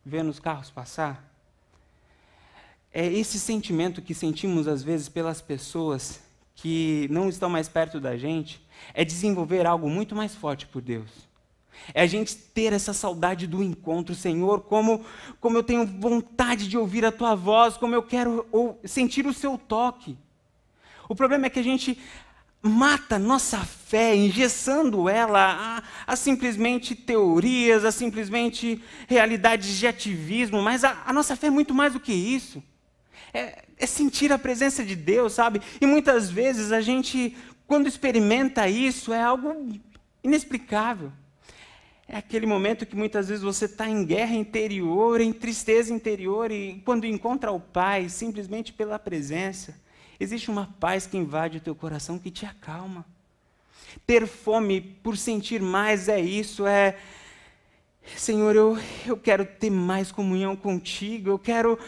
[0.05, 1.31] vendo os carros passar?
[2.91, 6.21] É esse sentimento que sentimos, às vezes, pelas pessoas
[6.55, 11.09] que não estão mais perto da gente, é desenvolver algo muito mais forte por Deus.
[11.93, 15.05] É a gente ter essa saudade do encontro, Senhor, como,
[15.39, 18.45] como eu tenho vontade de ouvir a tua voz, como eu quero
[18.85, 20.17] sentir o seu toque.
[21.07, 21.97] O problema é que a gente
[22.61, 30.83] mata nossa fé, engessando ela a, a, simplesmente teorias, a simplesmente realidades de ativismo, mas
[30.83, 32.63] a, a nossa fé é muito mais do que isso
[33.35, 35.61] é, é sentir a presença de Deus, sabe?
[35.81, 37.35] E muitas vezes a gente,
[37.67, 39.77] quando experimenta isso, é algo
[40.23, 41.11] inexplicável.
[42.07, 46.81] É aquele momento que muitas vezes você está em guerra interior, em tristeza interior, e
[46.85, 49.75] quando encontra o Pai, simplesmente pela presença,
[50.19, 53.05] existe uma paz que invade o teu coração que te acalma.
[54.05, 56.97] Ter fome por sentir mais é isso, é.
[58.15, 61.79] Senhor, eu, eu quero ter mais comunhão contigo, eu quero,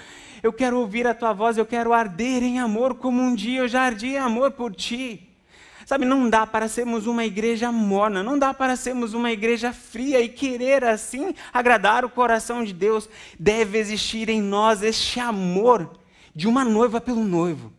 [0.42, 3.68] eu quero ouvir a tua voz, eu quero arder em amor como um dia eu
[3.68, 5.28] já ardi em amor por ti.
[5.86, 10.20] Sabe, não dá para sermos uma igreja morna, não dá para sermos uma igreja fria
[10.20, 13.08] e querer assim agradar o coração de Deus.
[13.40, 15.98] Deve existir em nós este amor
[16.36, 17.72] de uma noiva pelo noivo.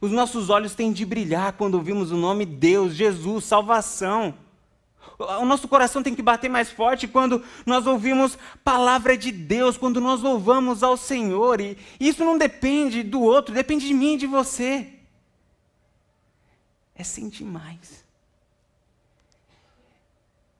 [0.00, 4.34] Os nossos olhos têm de brilhar quando ouvimos o nome Deus, Jesus, salvação.
[5.18, 10.00] O nosso coração tem que bater mais forte quando nós ouvimos palavra de Deus, quando
[10.00, 11.60] nós louvamos ao Senhor.
[11.60, 14.92] E isso não depende do outro, depende de mim e de você.
[16.94, 18.04] É sentir mais.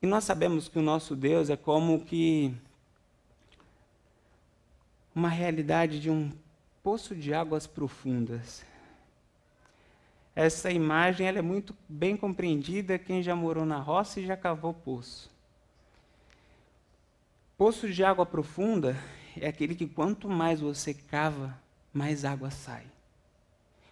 [0.03, 2.53] E nós sabemos que o nosso Deus é como que
[5.15, 6.33] uma realidade de um
[6.83, 8.65] poço de águas profundas
[10.39, 14.73] essa imagem ela é muito bem compreendida quem já morou na roça e já cavou
[14.73, 15.29] poço.
[17.57, 18.97] Poço de água profunda
[19.37, 21.61] é aquele que quanto mais você cava,
[21.93, 22.87] mais água sai.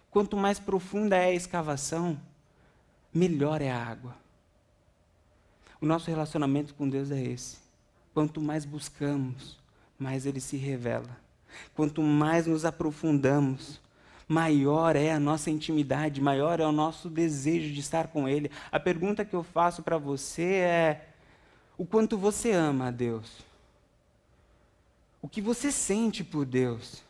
[0.09, 2.17] Quanto mais profunda é a escavação,
[3.13, 4.15] melhor é a água.
[5.81, 7.57] O nosso relacionamento com Deus é esse.
[8.13, 9.59] Quanto mais buscamos,
[9.99, 11.19] mais ele se revela.
[11.75, 13.81] Quanto mais nos aprofundamos,
[14.27, 18.51] maior é a nossa intimidade, maior é o nosso desejo de estar com Ele.
[18.71, 21.09] A pergunta que eu faço para você é:
[21.77, 23.45] o quanto você ama a Deus?
[25.21, 27.03] O que você sente por Deus?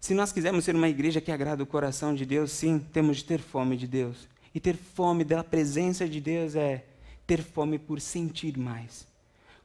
[0.00, 3.24] Se nós quisermos ser uma igreja que agrada o coração de Deus, sim, temos de
[3.24, 4.28] ter fome de Deus.
[4.54, 6.84] E ter fome da presença de Deus é
[7.26, 9.06] ter fome por sentir mais.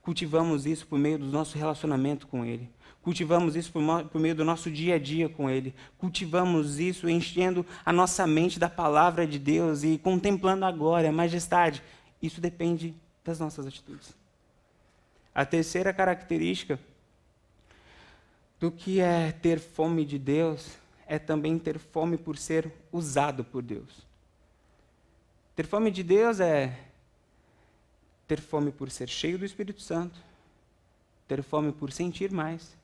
[0.01, 2.69] Cultivamos isso por meio do nosso relacionamento com Ele.
[3.01, 5.73] Cultivamos isso por, por, meio do nosso dia a dia com Ele.
[5.97, 11.81] Cultivamos isso enchendo a nossa mente da palavra de Deus e contemplando agora a majestade.
[12.21, 14.13] Isso depende das nossas atitudes.
[15.33, 16.79] A terceira característica
[18.59, 23.63] do que é ter fome de Deus é também ter fome por ser usado por
[23.63, 24.05] Deus.
[25.55, 26.77] Ter fome de Deus é
[28.27, 30.19] ter fome por ser cheio do Espírito Santo,
[31.27, 32.77] ter fome por sentir mais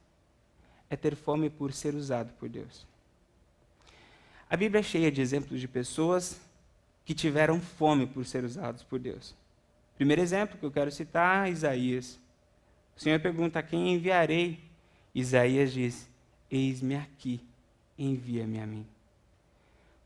[0.90, 2.86] é ter fome por ser usado por Deus.
[4.50, 6.40] A Bíblia é cheia de exemplos de pessoas
[7.04, 9.36] que tiveram fome por ser usados por Deus.
[9.96, 12.20] Primeiro exemplo que eu quero citar, Isaías.
[12.96, 14.60] O Senhor pergunta: a quem enviarei?
[15.14, 16.10] Isaías diz:
[16.50, 17.42] Eis-me aqui,
[17.98, 18.86] envia-me a mim.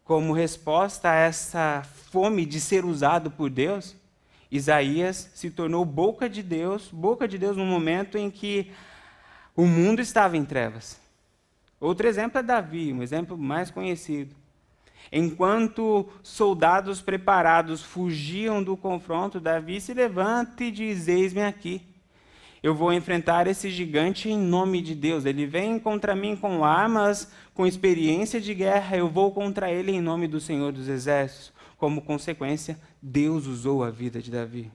[0.03, 3.95] Como resposta a essa fome de ser usado por Deus,
[4.51, 8.71] Isaías se tornou boca de Deus, boca de Deus no momento em que
[9.59, 10.97] o mundo estava em trevas.
[11.81, 14.33] Outro exemplo é Davi, um exemplo mais conhecido.
[15.11, 21.81] Enquanto soldados preparados fugiam do confronto, Davi se levanta e diz: Eis-me aqui.
[22.63, 25.25] Eu vou enfrentar esse gigante em nome de Deus.
[25.25, 28.95] Ele vem contra mim com armas, com experiência de guerra.
[28.95, 31.51] Eu vou contra ele em nome do Senhor dos Exércitos.
[31.77, 34.71] Como consequência, Deus usou a vida de Davi.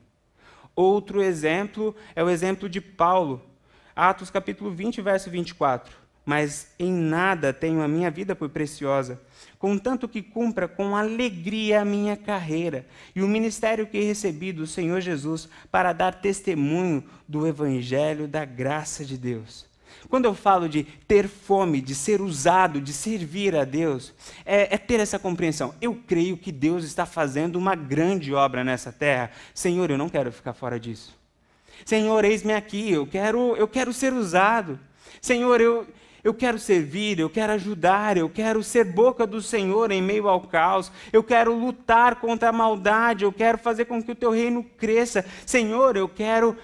[0.77, 3.54] Outro exemplo é o exemplo de Paulo.
[3.94, 9.20] Atos capítulo 20, verso 24 mas em nada tenho a minha vida por preciosa,
[9.59, 15.00] contanto que cumpra com alegria a minha carreira e o ministério que recebi do Senhor
[15.00, 19.66] Jesus para dar testemunho do Evangelho da graça de Deus.
[20.09, 24.12] Quando eu falo de ter fome, de ser usado, de servir a Deus,
[24.44, 25.74] é, é, ter essa compreensão.
[25.80, 29.30] Eu creio que Deus está fazendo uma grande obra nessa terra.
[29.54, 31.24] Senhor, eu não quero ficar fora disso.
[31.85, 34.79] Senhor, eis-me aqui, eu quero, eu quero ser usado.
[35.21, 35.87] Senhor, eu,
[36.23, 40.41] eu quero servir, eu quero ajudar, eu quero ser boca do Senhor em meio ao
[40.41, 44.65] caos, eu quero lutar contra a maldade, eu quero fazer com que o teu reino
[44.79, 45.25] cresça.
[45.45, 46.57] Senhor, eu quero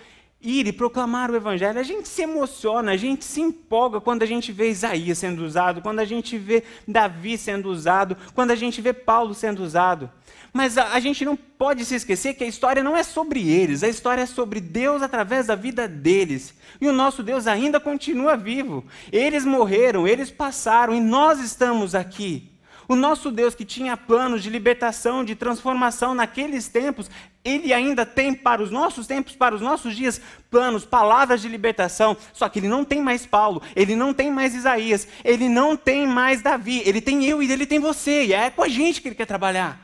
[0.43, 1.79] ir e proclamar o Evangelho.
[1.79, 5.83] A gente se emociona, a gente se empolga quando a gente vê Isaías sendo usado,
[5.83, 10.11] quando a gente vê Davi sendo usado, quando a gente vê Paulo sendo usado.
[10.53, 13.83] Mas a, a, gente não pode se esquecer que a história não é sobre eles,
[13.83, 16.55] a história é sobre Deus através da vida deles.
[16.81, 18.85] E o nosso Deus ainda continua vivo.
[19.13, 22.50] Eles morreram, eles passaram e nós estamos aqui.
[22.91, 27.09] O nosso Deus que tinha planos de libertação, de transformação naqueles tempos,
[27.45, 32.17] ele ainda tem para os nossos tempos, para os nossos dias, planos, palavras de libertação.
[32.33, 36.05] Só que ele não tem mais Paulo, ele não tem mais Isaías, ele não tem
[36.05, 38.25] mais Davi, ele tem eu e ele tem você.
[38.25, 39.81] E é com a gente que ele quer trabalhar.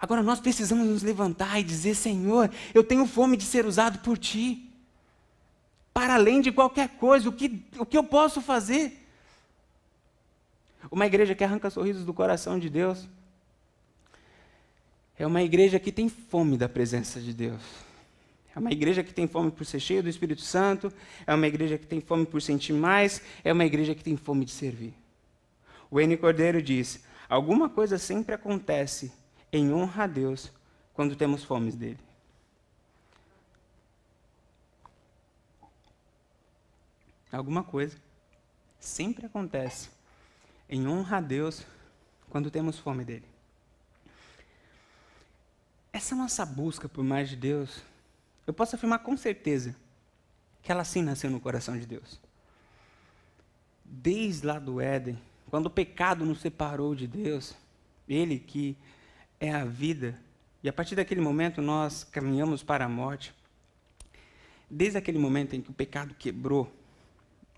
[0.00, 4.16] Agora nós precisamos nos levantar e dizer: Senhor, eu tenho fome de ser usado por
[4.16, 4.72] Ti.
[5.92, 8.99] Para além de qualquer coisa, o que, o que eu posso fazer?
[10.90, 13.08] Uma igreja que arranca sorrisos do coração de Deus
[15.16, 17.62] é uma igreja que tem fome da presença de Deus.
[18.56, 20.92] É uma igreja que tem fome por ser cheia do Espírito Santo,
[21.24, 24.44] é uma igreja que tem fome por sentir mais, é uma igreja que tem fome
[24.44, 24.92] de servir.
[25.88, 26.16] O N.
[26.16, 29.12] Cordeiro diz: alguma coisa sempre acontece
[29.52, 30.50] em honra a Deus
[30.92, 31.98] quando temos fomes dele.
[37.30, 37.96] Alguma coisa
[38.80, 39.99] sempre acontece
[40.70, 41.66] em honra a Deus
[42.30, 43.26] quando temos fome dele.
[45.92, 47.82] Essa nossa busca por mais de Deus,
[48.46, 49.74] eu posso afirmar com certeza
[50.62, 52.20] que ela sim nasceu no coração de Deus.
[53.84, 55.18] Desde lá do Éden,
[55.50, 57.56] quando o pecado nos separou de Deus,
[58.08, 58.76] Ele que
[59.40, 60.16] é a vida.
[60.62, 63.34] E a partir daquele momento nós caminhamos para a morte.
[64.70, 66.72] Desde aquele momento em que o pecado quebrou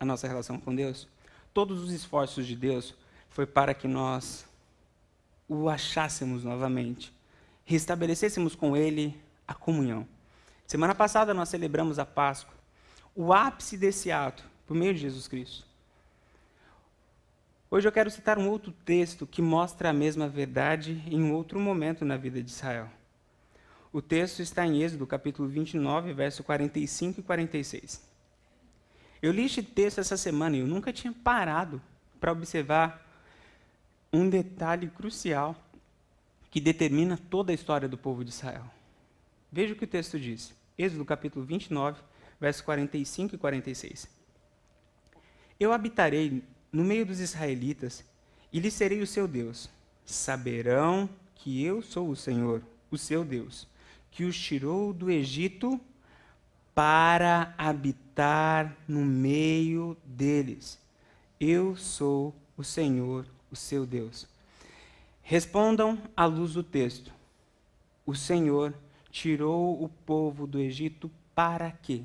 [0.00, 1.06] a nossa relação com Deus,
[1.52, 2.94] todos os esforços de Deus
[3.32, 4.46] foi para que nós
[5.48, 7.12] o achássemos novamente,
[7.64, 10.06] restabelecêssemos com Ele a comunhão.
[10.66, 12.54] Semana passada nós celebramos a Páscoa.
[13.14, 15.66] O ápice desse ato, por meio de Jesus Cristo,
[17.74, 21.58] Hoje eu quero citar um outro texto que mostra a mesma verdade em um outro
[21.58, 22.86] momento na vida de Israel.
[23.90, 28.06] O texto está em Êxodo, capítulo 29, verso 45 e 46.
[29.22, 31.80] Eu li este texto essa semana e eu nunca tinha parado
[32.20, 33.02] para observar
[34.12, 35.56] um detalhe crucial
[36.50, 38.64] que determina toda a história do povo de Israel.
[39.50, 40.54] Veja o que o texto diz.
[40.76, 42.00] Êxodo capítulo 29,
[42.38, 44.08] versos 45 e 46.
[45.58, 48.04] Eu habitarei no meio dos israelitas
[48.52, 49.70] e lhes serei o seu Deus.
[50.04, 53.66] Saberão que eu sou o Senhor, o seu Deus,
[54.10, 55.80] que os tirou do Egito
[56.74, 60.78] para habitar no meio deles.
[61.40, 64.26] Eu sou o Senhor, o seu Deus.
[65.22, 67.12] Respondam à luz do texto.
[68.04, 68.74] O Senhor
[69.10, 72.02] tirou o povo do Egito para quê?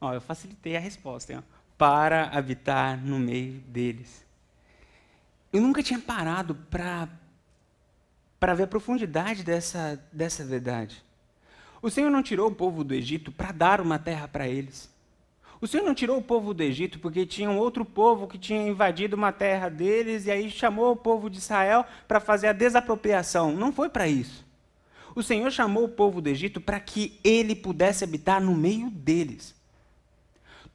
[0.00, 1.32] Ó, eu facilitei a resposta.
[1.32, 1.42] Hein?
[1.76, 4.24] Para habitar no meio deles.
[5.52, 7.08] Eu nunca tinha parado para
[8.54, 11.02] ver a profundidade dessa, dessa verdade.
[11.80, 14.90] O Senhor não tirou o povo do Egito para dar uma terra para eles.
[15.60, 18.68] O Senhor não tirou o povo do Egito porque tinha um outro povo que tinha
[18.68, 23.52] invadido uma terra deles e aí chamou o povo de Israel para fazer a desapropriação.
[23.52, 24.46] Não foi para isso.
[25.16, 29.52] O Senhor chamou o povo do Egito para que ele pudesse habitar no meio deles.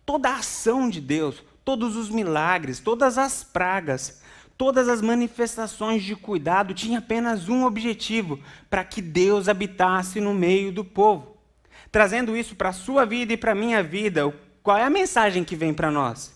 [0.06, 4.22] Toda a ação de Deus, todos os milagres, todas as pragas,
[4.58, 8.38] todas as manifestações de cuidado tinham apenas um objetivo:
[8.70, 11.38] para que Deus habitasse no meio do povo.
[11.90, 15.44] Trazendo isso para a sua vida e para a minha vida, qual é a mensagem
[15.44, 16.34] que vem para nós?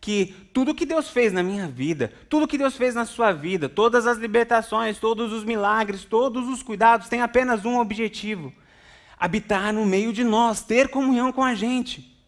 [0.00, 3.68] Que tudo que Deus fez na minha vida, tudo que Deus fez na sua vida,
[3.68, 8.52] todas as libertações, todos os milagres, todos os cuidados, têm apenas um objetivo:
[9.18, 12.18] habitar no meio de nós, ter comunhão com a gente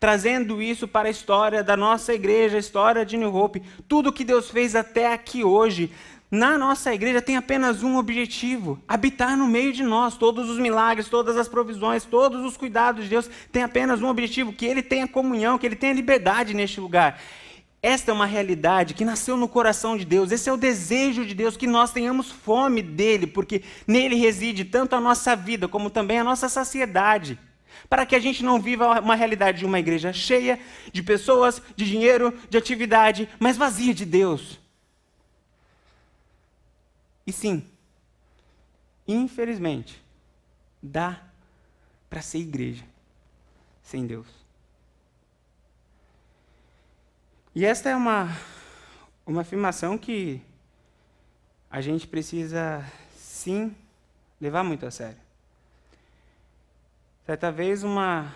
[0.00, 3.62] trazendo isso para a história da nossa igreja, a história de New Hope.
[3.88, 5.90] Tudo que Deus fez até aqui hoje,
[6.30, 10.16] na nossa igreja, tem apenas um objetivo: habitar no meio de nós.
[10.16, 14.52] Todos os milagres, todas as provisões, todos os cuidados de Deus têm apenas um objetivo:
[14.52, 17.20] que Ele tenha comunhão, que Ele tenha liberdade neste lugar.
[17.80, 20.32] Esta é uma realidade que nasceu no coração de Deus.
[20.32, 24.96] Esse é o desejo de Deus, que nós tenhamos fome dele, porque nele reside tanto
[24.96, 27.38] a nossa vida como também a nossa saciedade
[27.88, 30.58] para que a gente não viva uma realidade de uma igreja cheia
[30.92, 34.58] de pessoas, de dinheiro, de atividade, mas vazia de Deus.
[37.28, 37.62] E sim,
[39.06, 40.02] infelizmente,
[40.82, 41.22] dá
[42.08, 42.86] para ser igreja
[43.82, 44.26] sem Deus.
[47.54, 48.34] E esta é uma,
[49.26, 50.40] uma afirmação que
[51.70, 52.82] a gente precisa,
[53.14, 53.76] sim,
[54.40, 55.20] levar muito a sério.
[57.26, 58.34] Certa vez uma,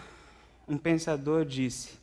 [0.69, 1.99] um pensador disse: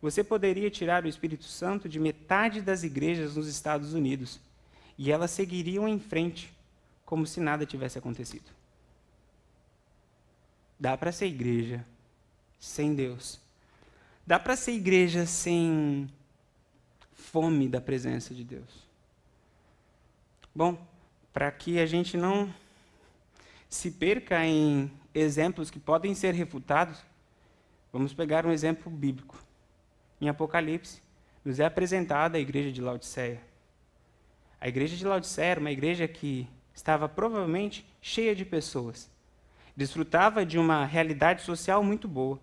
[0.00, 4.40] Você poderia tirar o Espírito Santo de metade das igrejas nos Estados Unidos
[4.96, 6.52] e elas seguiriam em frente
[7.04, 8.50] como se nada tivesse acontecido.
[10.78, 11.84] Dá para ser igreja
[12.58, 13.40] sem Deus.
[14.26, 16.08] Dá para ser igreja sem
[17.12, 18.84] fome da presença de Deus.
[20.54, 20.78] Bom,
[21.32, 22.52] para que a gente não
[23.68, 27.04] se perca em exemplos que podem ser refutados,
[27.92, 29.42] vamos pegar um exemplo bíblico.
[30.20, 31.02] Em Apocalipse,
[31.44, 33.40] nos é apresentada a igreja de Laodiceia.
[34.64, 39.10] A igreja de Laodiceia era uma igreja que estava provavelmente cheia de pessoas.
[39.76, 42.40] Desfrutava de uma realidade social muito boa.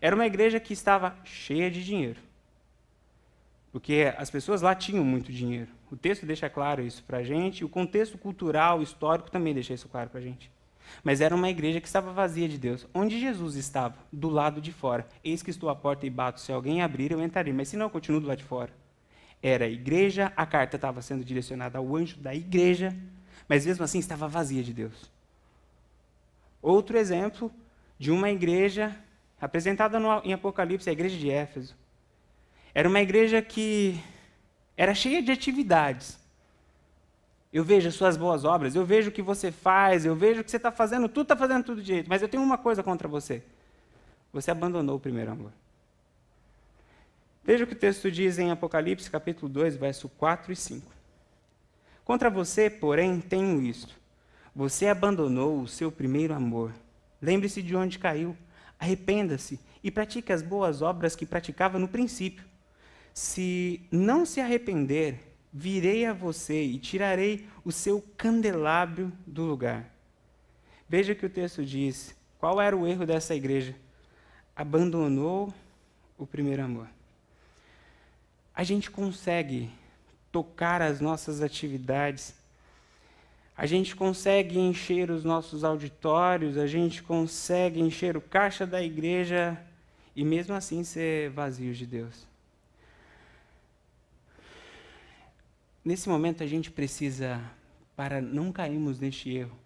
[0.00, 2.18] Era uma igreja que estava cheia de dinheiro.
[3.70, 5.70] Porque as pessoas lá tinham muito dinheiro.
[5.92, 9.88] O texto deixa claro isso para a gente, o contexto cultural, histórico também deixa isso
[9.88, 10.50] claro para a gente.
[11.04, 12.84] Mas era uma igreja que estava vazia de Deus.
[12.92, 13.94] Onde Jesus estava?
[14.12, 15.06] Do lado de fora.
[15.22, 16.40] Eis que estou à porta e bato.
[16.40, 17.52] Se alguém abrir, eu entrarei.
[17.52, 18.72] Mas se não, eu continuo do lado de fora.
[19.46, 22.96] Era a igreja, a carta estava sendo direcionada ao anjo da igreja,
[23.46, 25.12] mas mesmo assim estava vazia de Deus.
[26.62, 27.52] Outro exemplo
[27.98, 28.96] de uma igreja
[29.38, 31.76] apresentada no, em Apocalipse, a igreja de Éfeso.
[32.74, 34.02] Era uma igreja que
[34.78, 36.18] era cheia de atividades,
[37.52, 40.44] eu vejo as suas boas obras, eu vejo o que você faz, eu vejo o
[40.44, 42.08] que você está fazendo, tudo está fazendo tudo direito.
[42.08, 43.44] Mas eu tenho uma coisa contra você.
[44.32, 45.52] Você abandonou o primeiro amor.
[47.46, 50.90] Veja o que o texto diz em Apocalipse, capítulo 2, verso 4 e 5.
[52.02, 53.94] Contra você, porém, tenho isto.
[54.56, 56.72] Você abandonou o seu primeiro amor.
[57.20, 58.34] Lembre-se de onde caiu.
[58.78, 62.46] Arrependa-se e pratique as boas obras que praticava no princípio.
[63.12, 65.20] Se não se arrepender,
[65.52, 69.94] virei a você e tirarei o seu candelabro do lugar.
[70.88, 72.14] Veja o que o texto diz.
[72.38, 73.76] Qual era o erro dessa igreja?
[74.56, 75.52] Abandonou
[76.16, 76.88] o primeiro amor.
[78.54, 79.70] A gente consegue
[80.30, 82.34] tocar as nossas atividades,
[83.56, 89.60] a gente consegue encher os nossos auditórios, a gente consegue encher o caixa da igreja
[90.14, 92.26] e mesmo assim ser vazio de Deus.
[95.84, 97.40] Nesse momento a gente precisa,
[97.94, 99.56] para não cairmos neste erro,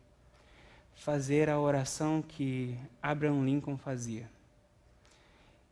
[0.96, 4.28] fazer a oração que Abraham Lincoln fazia.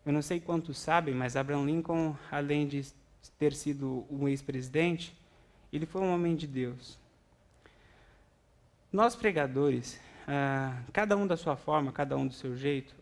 [0.05, 2.87] Eu não sei quantos sabem, mas Abraham Lincoln, além de
[3.39, 5.17] ter sido um ex-presidente,
[5.73, 6.99] ele foi um homem de Deus.
[8.93, 12.95] Nós pregadores, ah, cada um da sua forma, cada um do seu jeito,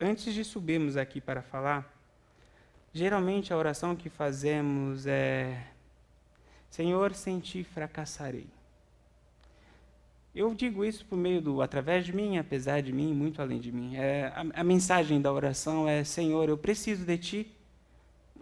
[0.00, 1.92] antes de subirmos aqui para falar,
[2.92, 5.66] geralmente a oração que fazemos é
[6.72, 8.46] Senhor, sem ti fracassarei.
[10.34, 13.70] Eu digo isso por meio do através de mim, apesar de mim, muito além de
[13.70, 13.96] mim.
[13.96, 17.56] É, a, a mensagem da oração é: Senhor, eu preciso de ti,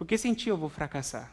[0.01, 1.31] porque sem ti eu vou fracassar.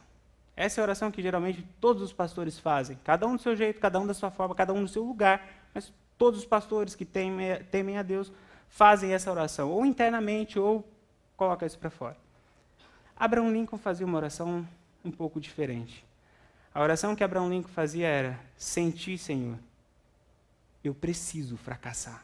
[0.54, 3.80] Essa é a oração que geralmente todos os pastores fazem, cada um do seu jeito,
[3.80, 5.42] cada um da sua forma, cada um no seu lugar,
[5.72, 8.30] mas todos os pastores que temem, a Deus
[8.68, 10.86] fazem essa oração, ou internamente, ou
[11.34, 12.18] coloca isso para fora.
[13.16, 14.68] Abraham Lincoln fazia uma oração
[15.02, 16.04] um pouco diferente.
[16.74, 19.58] A oração que Abraham Lincoln fazia era: Senti, Senhor,
[20.84, 22.22] eu preciso fracassar.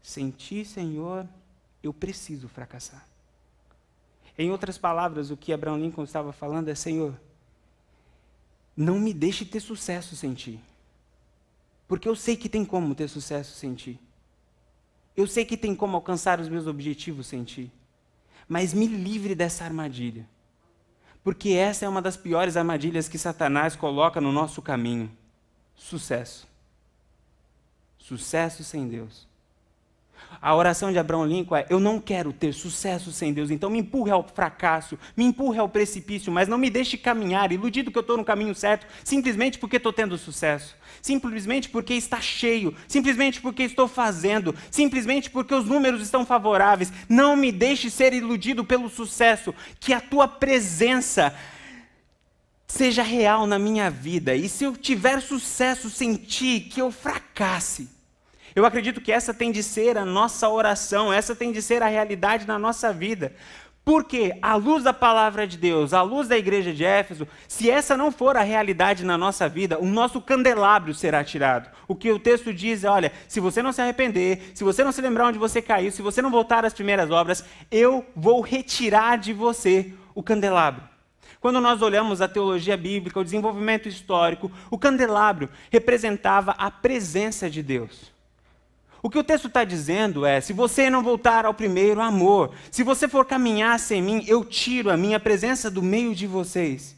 [0.00, 1.28] Senti, Senhor,
[1.82, 3.09] eu preciso fracassar.
[4.38, 7.14] Em outras palavras, o que Abraham Lincoln estava falando é: Senhor,
[8.76, 10.60] não me deixe ter sucesso sem ti.
[11.86, 14.00] Porque eu sei que tem como ter sucesso sem ti.
[15.16, 17.70] Eu sei que tem como alcançar os meus objetivos sem ti.
[18.48, 20.26] Mas me livre dessa armadilha.
[21.22, 25.10] Porque essa é uma das piores armadilhas que Satanás coloca no nosso caminho:
[25.74, 26.48] sucesso.
[27.98, 29.29] Sucesso sem Deus.
[30.42, 33.78] A oração de Abraão Lincoln é: Eu não quero ter sucesso sem Deus, então me
[33.78, 38.02] empurre ao fracasso, me empurre ao precipício, mas não me deixe caminhar, iludido que eu
[38.02, 43.62] estou no caminho certo, simplesmente porque estou tendo sucesso, simplesmente porque está cheio, simplesmente porque
[43.62, 46.92] estou fazendo, simplesmente porque os números estão favoráveis.
[47.08, 51.34] Não me deixe ser iludido pelo sucesso, que a tua presença
[52.66, 57.99] seja real na minha vida, e se eu tiver sucesso sem ti, que eu fracasse.
[58.54, 61.86] Eu acredito que essa tem de ser a nossa oração, essa tem de ser a
[61.86, 63.34] realidade na nossa vida.
[63.84, 67.96] Porque, à luz da palavra de Deus, à luz da igreja de Éfeso, se essa
[67.96, 71.70] não for a realidade na nossa vida, o nosso candelabro será tirado.
[71.88, 74.92] O que o texto diz é: olha, se você não se arrepender, se você não
[74.92, 79.16] se lembrar onde você caiu, se você não voltar às primeiras obras, eu vou retirar
[79.16, 80.82] de você o candelabro.
[81.40, 87.62] Quando nós olhamos a teologia bíblica, o desenvolvimento histórico, o candelabro representava a presença de
[87.62, 88.09] Deus.
[89.02, 92.82] O que o texto está dizendo é: se você não voltar ao primeiro amor, se
[92.82, 96.96] você for caminhar sem mim, eu tiro a minha presença do meio de vocês.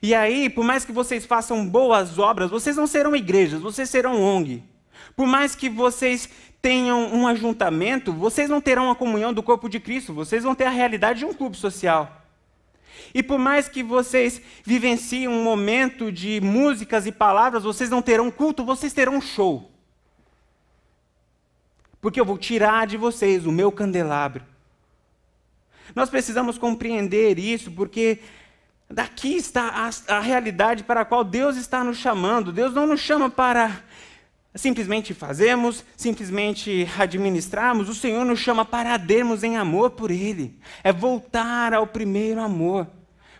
[0.00, 4.22] E aí, por mais que vocês façam boas obras, vocês não serão igrejas, vocês serão
[4.22, 4.62] ONG.
[5.16, 6.28] Por mais que vocês
[6.62, 10.64] tenham um ajuntamento, vocês não terão a comunhão do corpo de Cristo, vocês vão ter
[10.64, 12.22] a realidade de um clube social.
[13.12, 18.30] E por mais que vocês vivenciem um momento de músicas e palavras, vocês não terão
[18.30, 19.68] culto, vocês terão um show
[22.00, 24.44] porque eu vou tirar de vocês o meu candelabro.
[25.94, 28.18] Nós precisamos compreender isso, porque
[28.90, 32.52] daqui está a, a, realidade para a qual Deus está nos chamando.
[32.52, 33.82] Deus não nos chama para
[34.54, 37.88] simplesmente fazermos, simplesmente administrarmos.
[37.88, 40.58] O Senhor nos chama para ardermos em amor por Ele.
[40.82, 42.86] É voltar ao primeiro amor,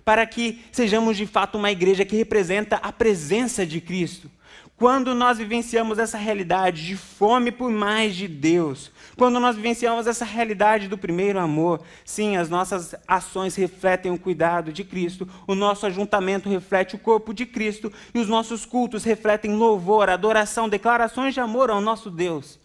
[0.04, 4.30] para que sejamos de fato uma igreja que representa a presença de Cristo.
[4.78, 10.24] Quando nós vivenciamos essa realidade de fome por mais de Deus, quando nós vivenciamos essa
[10.24, 15.84] realidade do primeiro amor, sim, as nossas ações refletem o cuidado de Cristo, o nosso
[15.84, 21.40] ajuntamento reflete o corpo de Cristo e os nossos cultos refletem louvor, adoração, declarações de
[21.40, 22.56] amor ao nosso Deus.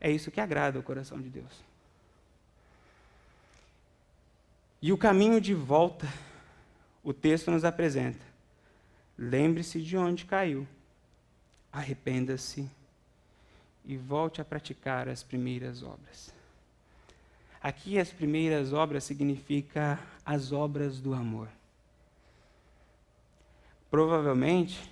[0.00, 1.62] É isso que agrada o coração de Deus.
[4.82, 6.08] E o caminho de volta,
[7.04, 8.29] o texto nos apresenta
[9.22, 10.66] Lembre-se de onde caiu,
[11.70, 12.66] arrependa-se
[13.84, 16.32] e volte a praticar as primeiras obras.
[17.62, 21.48] Aqui, as primeiras obras significa as obras do amor.
[23.90, 24.90] Provavelmente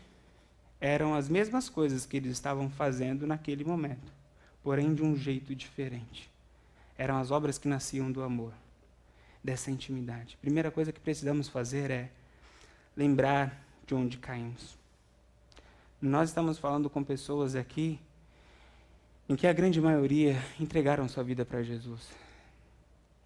[0.79, 4.13] eram as mesmas coisas que eles estavam fazendo naquele momento,
[4.63, 6.31] porém de um jeito diferente.
[6.99, 8.53] Eram as obras que nasciam do amor,
[9.43, 10.37] dessa intimidade.
[10.39, 12.11] Primeira coisa que precisamos fazer é
[12.95, 14.77] lembrar de onde caímos.
[16.01, 17.99] Nós estamos falando com pessoas aqui
[19.27, 22.07] em que a grande maioria entregaram sua vida para Jesus.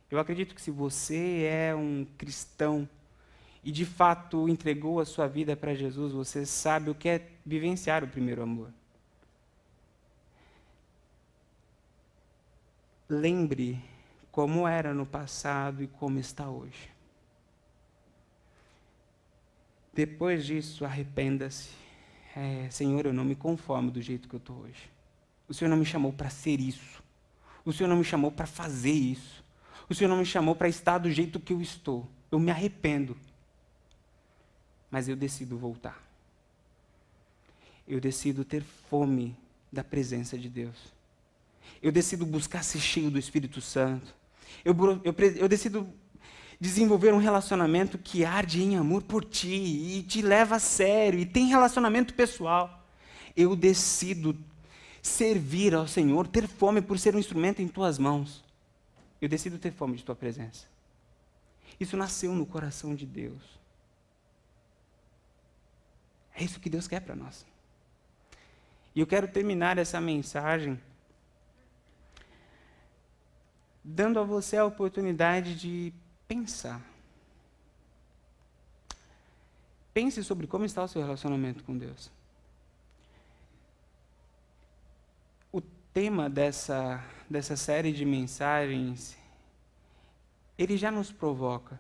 [0.08, 2.88] Eu acredito que se você é um cristão
[3.64, 8.04] e de fato entregou a sua vida para Jesus, você sabe o que é vivenciar
[8.04, 8.68] o primeiro amor.
[13.08, 13.82] Lembre
[14.30, 16.91] como era no passado e como está hoje.
[19.92, 21.70] Depois disso, arrependa-se.
[22.34, 24.90] É, Senhor, eu não me conformo do jeito que eu estou hoje.
[25.48, 27.02] O Senhor não me chamou para ser isso.
[27.64, 29.44] O Senhor não me chamou para fazer isso.
[29.88, 32.08] O Senhor não me chamou para estar do jeito que eu estou.
[32.30, 33.16] Eu me arrependo.
[34.90, 36.02] Mas eu decido voltar.
[37.86, 39.36] Eu decido ter fome
[39.70, 40.76] da presença de Deus.
[41.82, 44.14] Eu decido buscar ser cheio do Espírito Santo.
[44.64, 44.74] Eu,
[45.04, 45.92] eu, eu decido
[46.62, 51.26] desenvolver um relacionamento que arde em amor por ti e te leva a sério e
[51.26, 52.86] tem relacionamento pessoal.
[53.36, 54.38] Eu decido
[55.02, 58.44] servir ao Senhor, ter fome por ser um instrumento em tuas mãos.
[59.20, 60.66] Eu decido ter fome de tua presença.
[61.80, 63.42] Isso nasceu no coração de Deus.
[66.32, 67.44] É isso que Deus quer para nós.
[68.94, 70.80] E eu quero terminar essa mensagem
[73.82, 75.92] dando a você a oportunidade de
[76.32, 76.80] pensar.
[79.92, 82.10] Pense sobre como está o seu relacionamento com Deus.
[85.52, 85.60] O
[85.92, 89.14] tema dessa, dessa série de mensagens,
[90.56, 91.78] ele já nos provoca.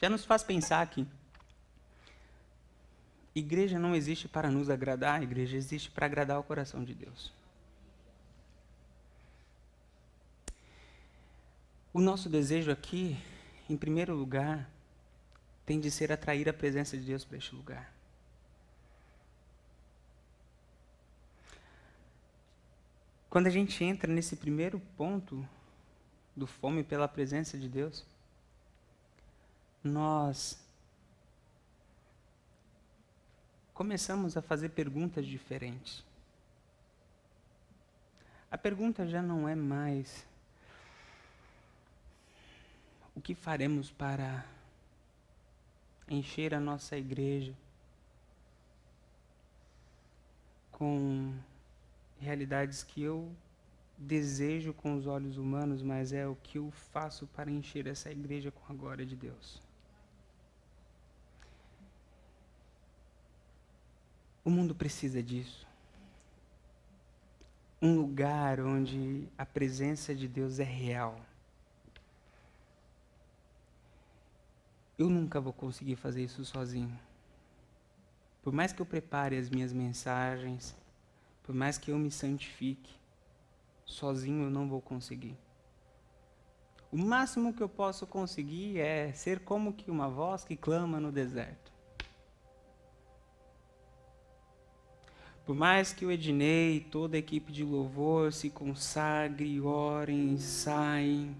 [0.00, 1.06] Já nos faz pensar que
[3.34, 7.37] igreja não existe para nos agradar, a igreja existe para agradar o coração de Deus.
[11.92, 13.16] O nosso desejo aqui,
[13.68, 14.68] em primeiro lugar,
[15.64, 17.92] tem de ser atrair a presença de Deus para este lugar.
[23.30, 25.46] Quando a gente entra nesse primeiro ponto
[26.36, 28.04] do fome pela presença de Deus,
[29.82, 30.58] nós
[33.74, 36.04] começamos a fazer perguntas diferentes.
[38.50, 40.26] A pergunta já não é mais
[43.18, 44.46] o que faremos para
[46.08, 47.52] encher a nossa igreja
[50.70, 51.34] com
[52.20, 53.28] realidades que eu
[53.98, 58.52] desejo com os olhos humanos, mas é o que eu faço para encher essa igreja
[58.52, 59.60] com a glória de Deus.
[64.44, 65.66] O mundo precisa disso.
[67.82, 71.27] Um lugar onde a presença de Deus é real.
[74.98, 76.98] Eu nunca vou conseguir fazer isso sozinho.
[78.42, 80.76] Por mais que eu prepare as minhas mensagens,
[81.44, 82.92] por mais que eu me santifique,
[83.84, 85.36] sozinho eu não vou conseguir.
[86.90, 91.12] O máximo que eu posso conseguir é ser como que uma voz que clama no
[91.12, 91.72] deserto.
[95.46, 101.36] Por mais que o Ednei e toda a equipe de louvor se consagre, orem, saem,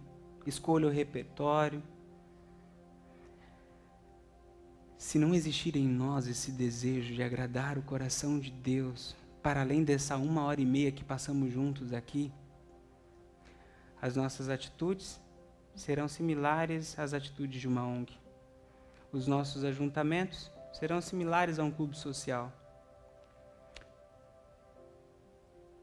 [0.46, 1.82] escolha o repertório,
[4.98, 9.84] se não existir em nós esse desejo de agradar o coração de Deus, para além
[9.84, 12.32] dessa uma hora e meia que passamos juntos aqui,
[14.02, 15.20] as nossas atitudes
[15.76, 18.12] serão similares às atitudes de uma ONG.
[19.12, 22.52] Os nossos ajuntamentos serão similares a um clube social.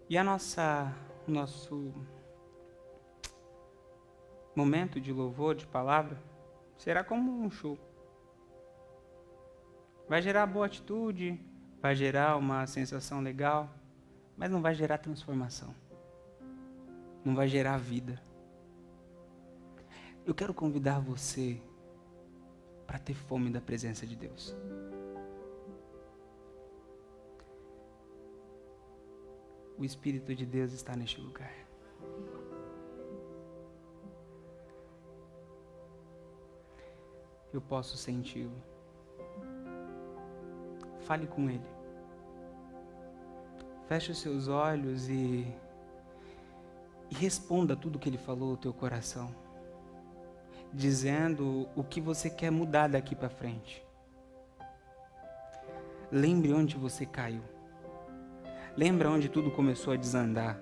[0.10, 0.94] E a nossa
[1.26, 1.92] nosso
[4.54, 6.22] momento de louvor, de palavra,
[6.78, 7.80] será como um show.
[10.08, 11.40] Vai gerar boa atitude,
[11.82, 13.74] vai gerar uma sensação legal,
[14.38, 15.74] mas não vai gerar transformação.
[17.24, 18.22] Não vai gerar vida.
[20.24, 21.60] Eu quero convidar você
[22.86, 24.56] para ter fome da presença de Deus.
[29.78, 31.54] O Espírito de Deus está neste lugar.
[37.52, 38.75] Eu posso senti-lo.
[41.06, 41.66] Fale com Ele.
[43.88, 45.48] Feche os seus olhos e,
[47.12, 49.34] e responda tudo que Ele falou ao teu coração,
[50.74, 53.86] dizendo o que você quer mudar daqui para frente.
[56.12, 57.44] Lembre onde você caiu.
[58.76, 60.60] Lembre onde tudo começou a desandar.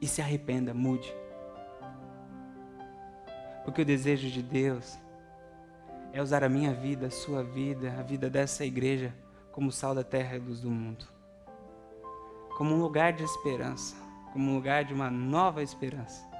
[0.00, 1.14] E se arrependa, mude.
[3.62, 4.98] Porque o desejo de Deus
[6.12, 9.14] é usar a minha vida, a sua vida, a vida dessa igreja
[9.50, 11.06] como sal da terra e luz do mundo.
[12.56, 13.96] Como um lugar de esperança,
[14.32, 16.30] como um lugar de uma nova esperança.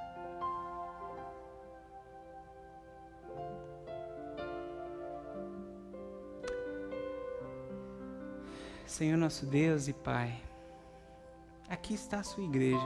[8.85, 10.39] Senhor nosso Deus e Pai,
[11.67, 12.77] aqui está a sua igreja.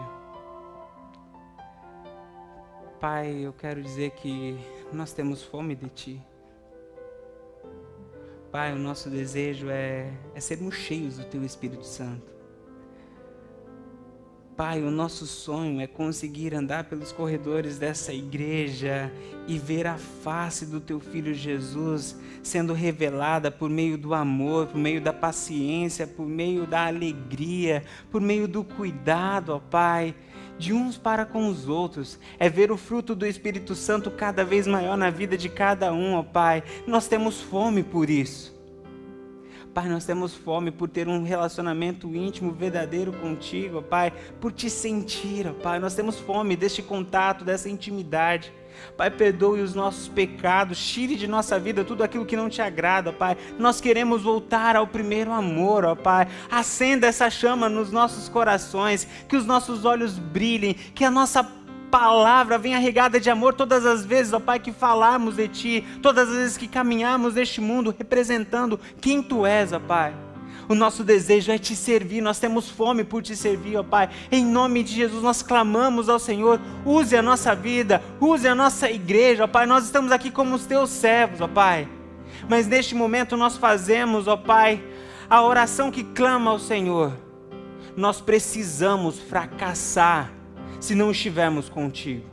[2.98, 4.58] Pai, eu quero dizer que
[4.94, 6.37] nós temos fome de Ti.
[8.58, 12.34] Pai, o nosso desejo é, é sermos cheios do Teu Espírito Santo.
[14.56, 19.12] Pai, o nosso sonho é conseguir andar pelos corredores dessa igreja
[19.48, 24.80] e ver a face do Teu Filho Jesus sendo revelada por meio do amor, por
[24.80, 30.16] meio da paciência, por meio da alegria, por meio do cuidado, ó Pai
[30.58, 34.68] de uns para com os outros, é ver o fruto do Espírito Santo cada vez
[34.68, 36.64] maior na vida de cada um, ó Pai.
[36.86, 38.56] Nós temos fome por isso.
[39.74, 44.70] Pai, nós temos fome por ter um relacionamento íntimo, verdadeiro contigo, ó Pai, por te
[44.70, 45.78] sentir, ó Pai.
[45.78, 48.52] Nós temos fome deste contato, dessa intimidade.
[48.96, 53.14] Pai, perdoe os nossos pecados, tire de nossa vida tudo aquilo que não te agrada,
[53.14, 53.38] Pai.
[53.58, 56.28] Nós queremos voltar ao primeiro amor, ó Pai.
[56.50, 61.44] Acenda essa chama nos nossos corações, que os nossos olhos brilhem, que a nossa
[61.90, 66.30] palavra venha regada de amor todas as vezes, ó Pai, que falarmos de Ti, todas
[66.30, 70.27] as vezes que caminharmos neste mundo representando quem Tu és, ó Pai.
[70.70, 74.10] O nosso desejo é te servir, nós temos fome por te servir, ó Pai.
[74.30, 78.92] Em nome de Jesus, nós clamamos ao Senhor, use a nossa vida, use a nossa
[78.92, 79.66] igreja, ó Pai.
[79.66, 81.88] Nós estamos aqui como os teus servos, ó Pai.
[82.50, 84.84] Mas neste momento nós fazemos, ó Pai,
[85.30, 87.14] a oração que clama ao Senhor.
[87.96, 90.32] Nós precisamos fracassar
[90.80, 92.26] se não estivermos contigo.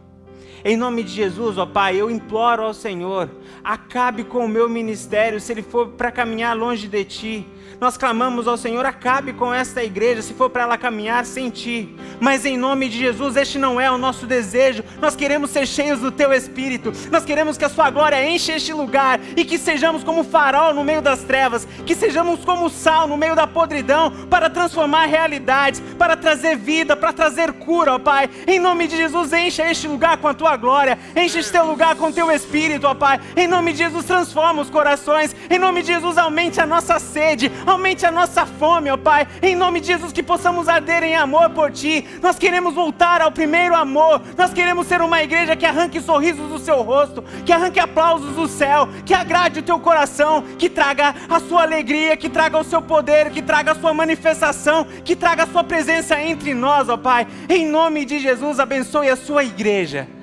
[0.65, 3.31] Em nome de Jesus, ó Pai, eu imploro ao Senhor,
[3.63, 7.47] acabe com o meu ministério se ele for para caminhar longe de ti.
[7.81, 11.95] Nós clamamos ao Senhor, acabe com esta igreja se for para ela caminhar sem ti.
[12.21, 14.83] Mas em nome de Jesus, este não é o nosso desejo.
[15.01, 16.93] Nós queremos ser cheios do teu espírito.
[17.11, 20.85] Nós queremos que a sua glória enche este lugar e que sejamos como farol no
[20.85, 26.17] meio das trevas, que sejamos como sal no meio da podridão para transformar realidades, para
[26.17, 28.31] trazer vida, para trazer cura, ó Pai.
[28.47, 30.99] Em nome de Jesus, encha este lugar com a tua glória.
[31.17, 33.21] Enche este lugar com o teu espírito, ó Pai.
[33.37, 35.35] Em nome de Jesus, transforma os corações.
[35.51, 39.27] Em nome de Jesus, aumente a nossa sede, aumente a nossa fome, ó Pai.
[39.43, 42.05] Em nome de Jesus, que possamos arder em amor por Ti.
[42.23, 44.23] Nós queremos voltar ao primeiro amor.
[44.37, 48.49] Nós queremos ser uma igreja que arranque sorrisos do seu rosto, que arranque aplausos do
[48.49, 52.83] céu, que agrade o teu coração, que traga a sua alegria, que traga o seu
[52.83, 57.27] poder, que traga a sua manifestação, que traga a sua presença entre nós, ó Pai.
[57.49, 60.14] Em nome de Jesus, abençoe a sua igreja.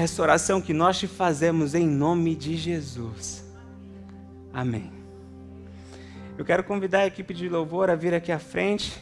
[0.00, 3.44] Essa oração que nós te fazemos em nome de Jesus.
[4.52, 4.90] Amém.
[6.38, 8.98] Eu quero convidar a equipe de louvor a vir aqui à frente.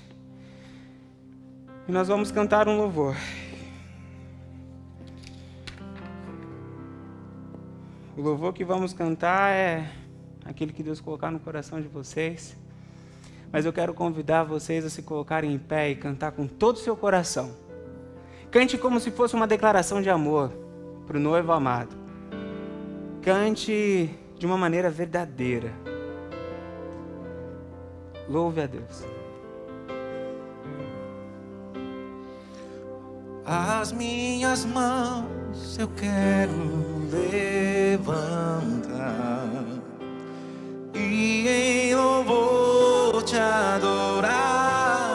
[1.86, 3.14] E nós vamos cantar um louvor.
[8.16, 9.88] O louvor que vamos cantar é
[10.44, 12.56] aquele que Deus colocar no coração de vocês.
[13.52, 16.80] Mas eu quero convidar vocês a se colocarem em pé e cantar com todo o
[16.80, 17.54] seu coração.
[18.50, 20.67] Cante como se fosse uma declaração de amor
[21.08, 21.96] para o noivo amado.
[23.22, 25.72] Cante de uma maneira verdadeira.
[28.28, 29.06] Louve a Deus.
[33.46, 36.52] As minhas mãos eu quero
[37.10, 38.68] levantar
[40.94, 45.07] e em louvor te adorar.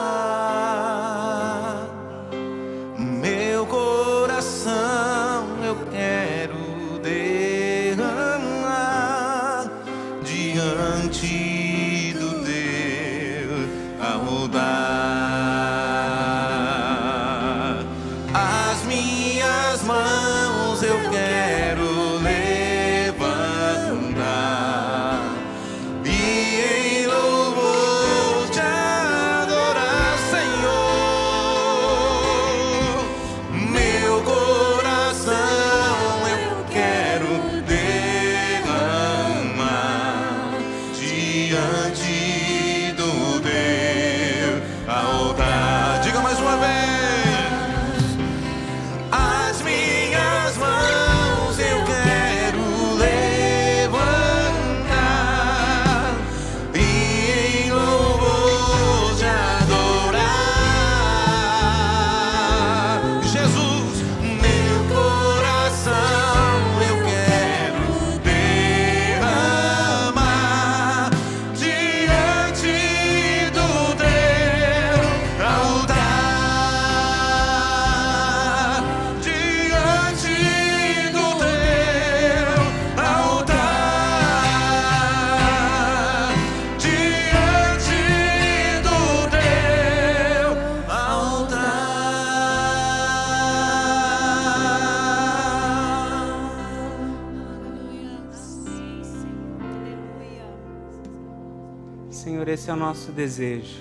[103.13, 103.79] Desejo.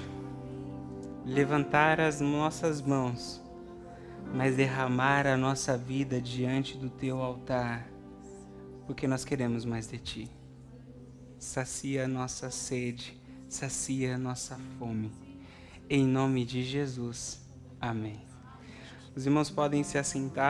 [1.24, 3.40] Levantar as nossas mãos,
[4.34, 7.88] mas derramar a nossa vida diante do teu altar,
[8.86, 10.30] porque nós queremos mais de ti.
[11.38, 13.18] Sacia a nossa sede,
[13.48, 15.10] sacia a nossa fome.
[15.88, 17.40] Em nome de Jesus.
[17.80, 18.20] Amém.
[19.14, 20.40] Os irmãos podem se assentar.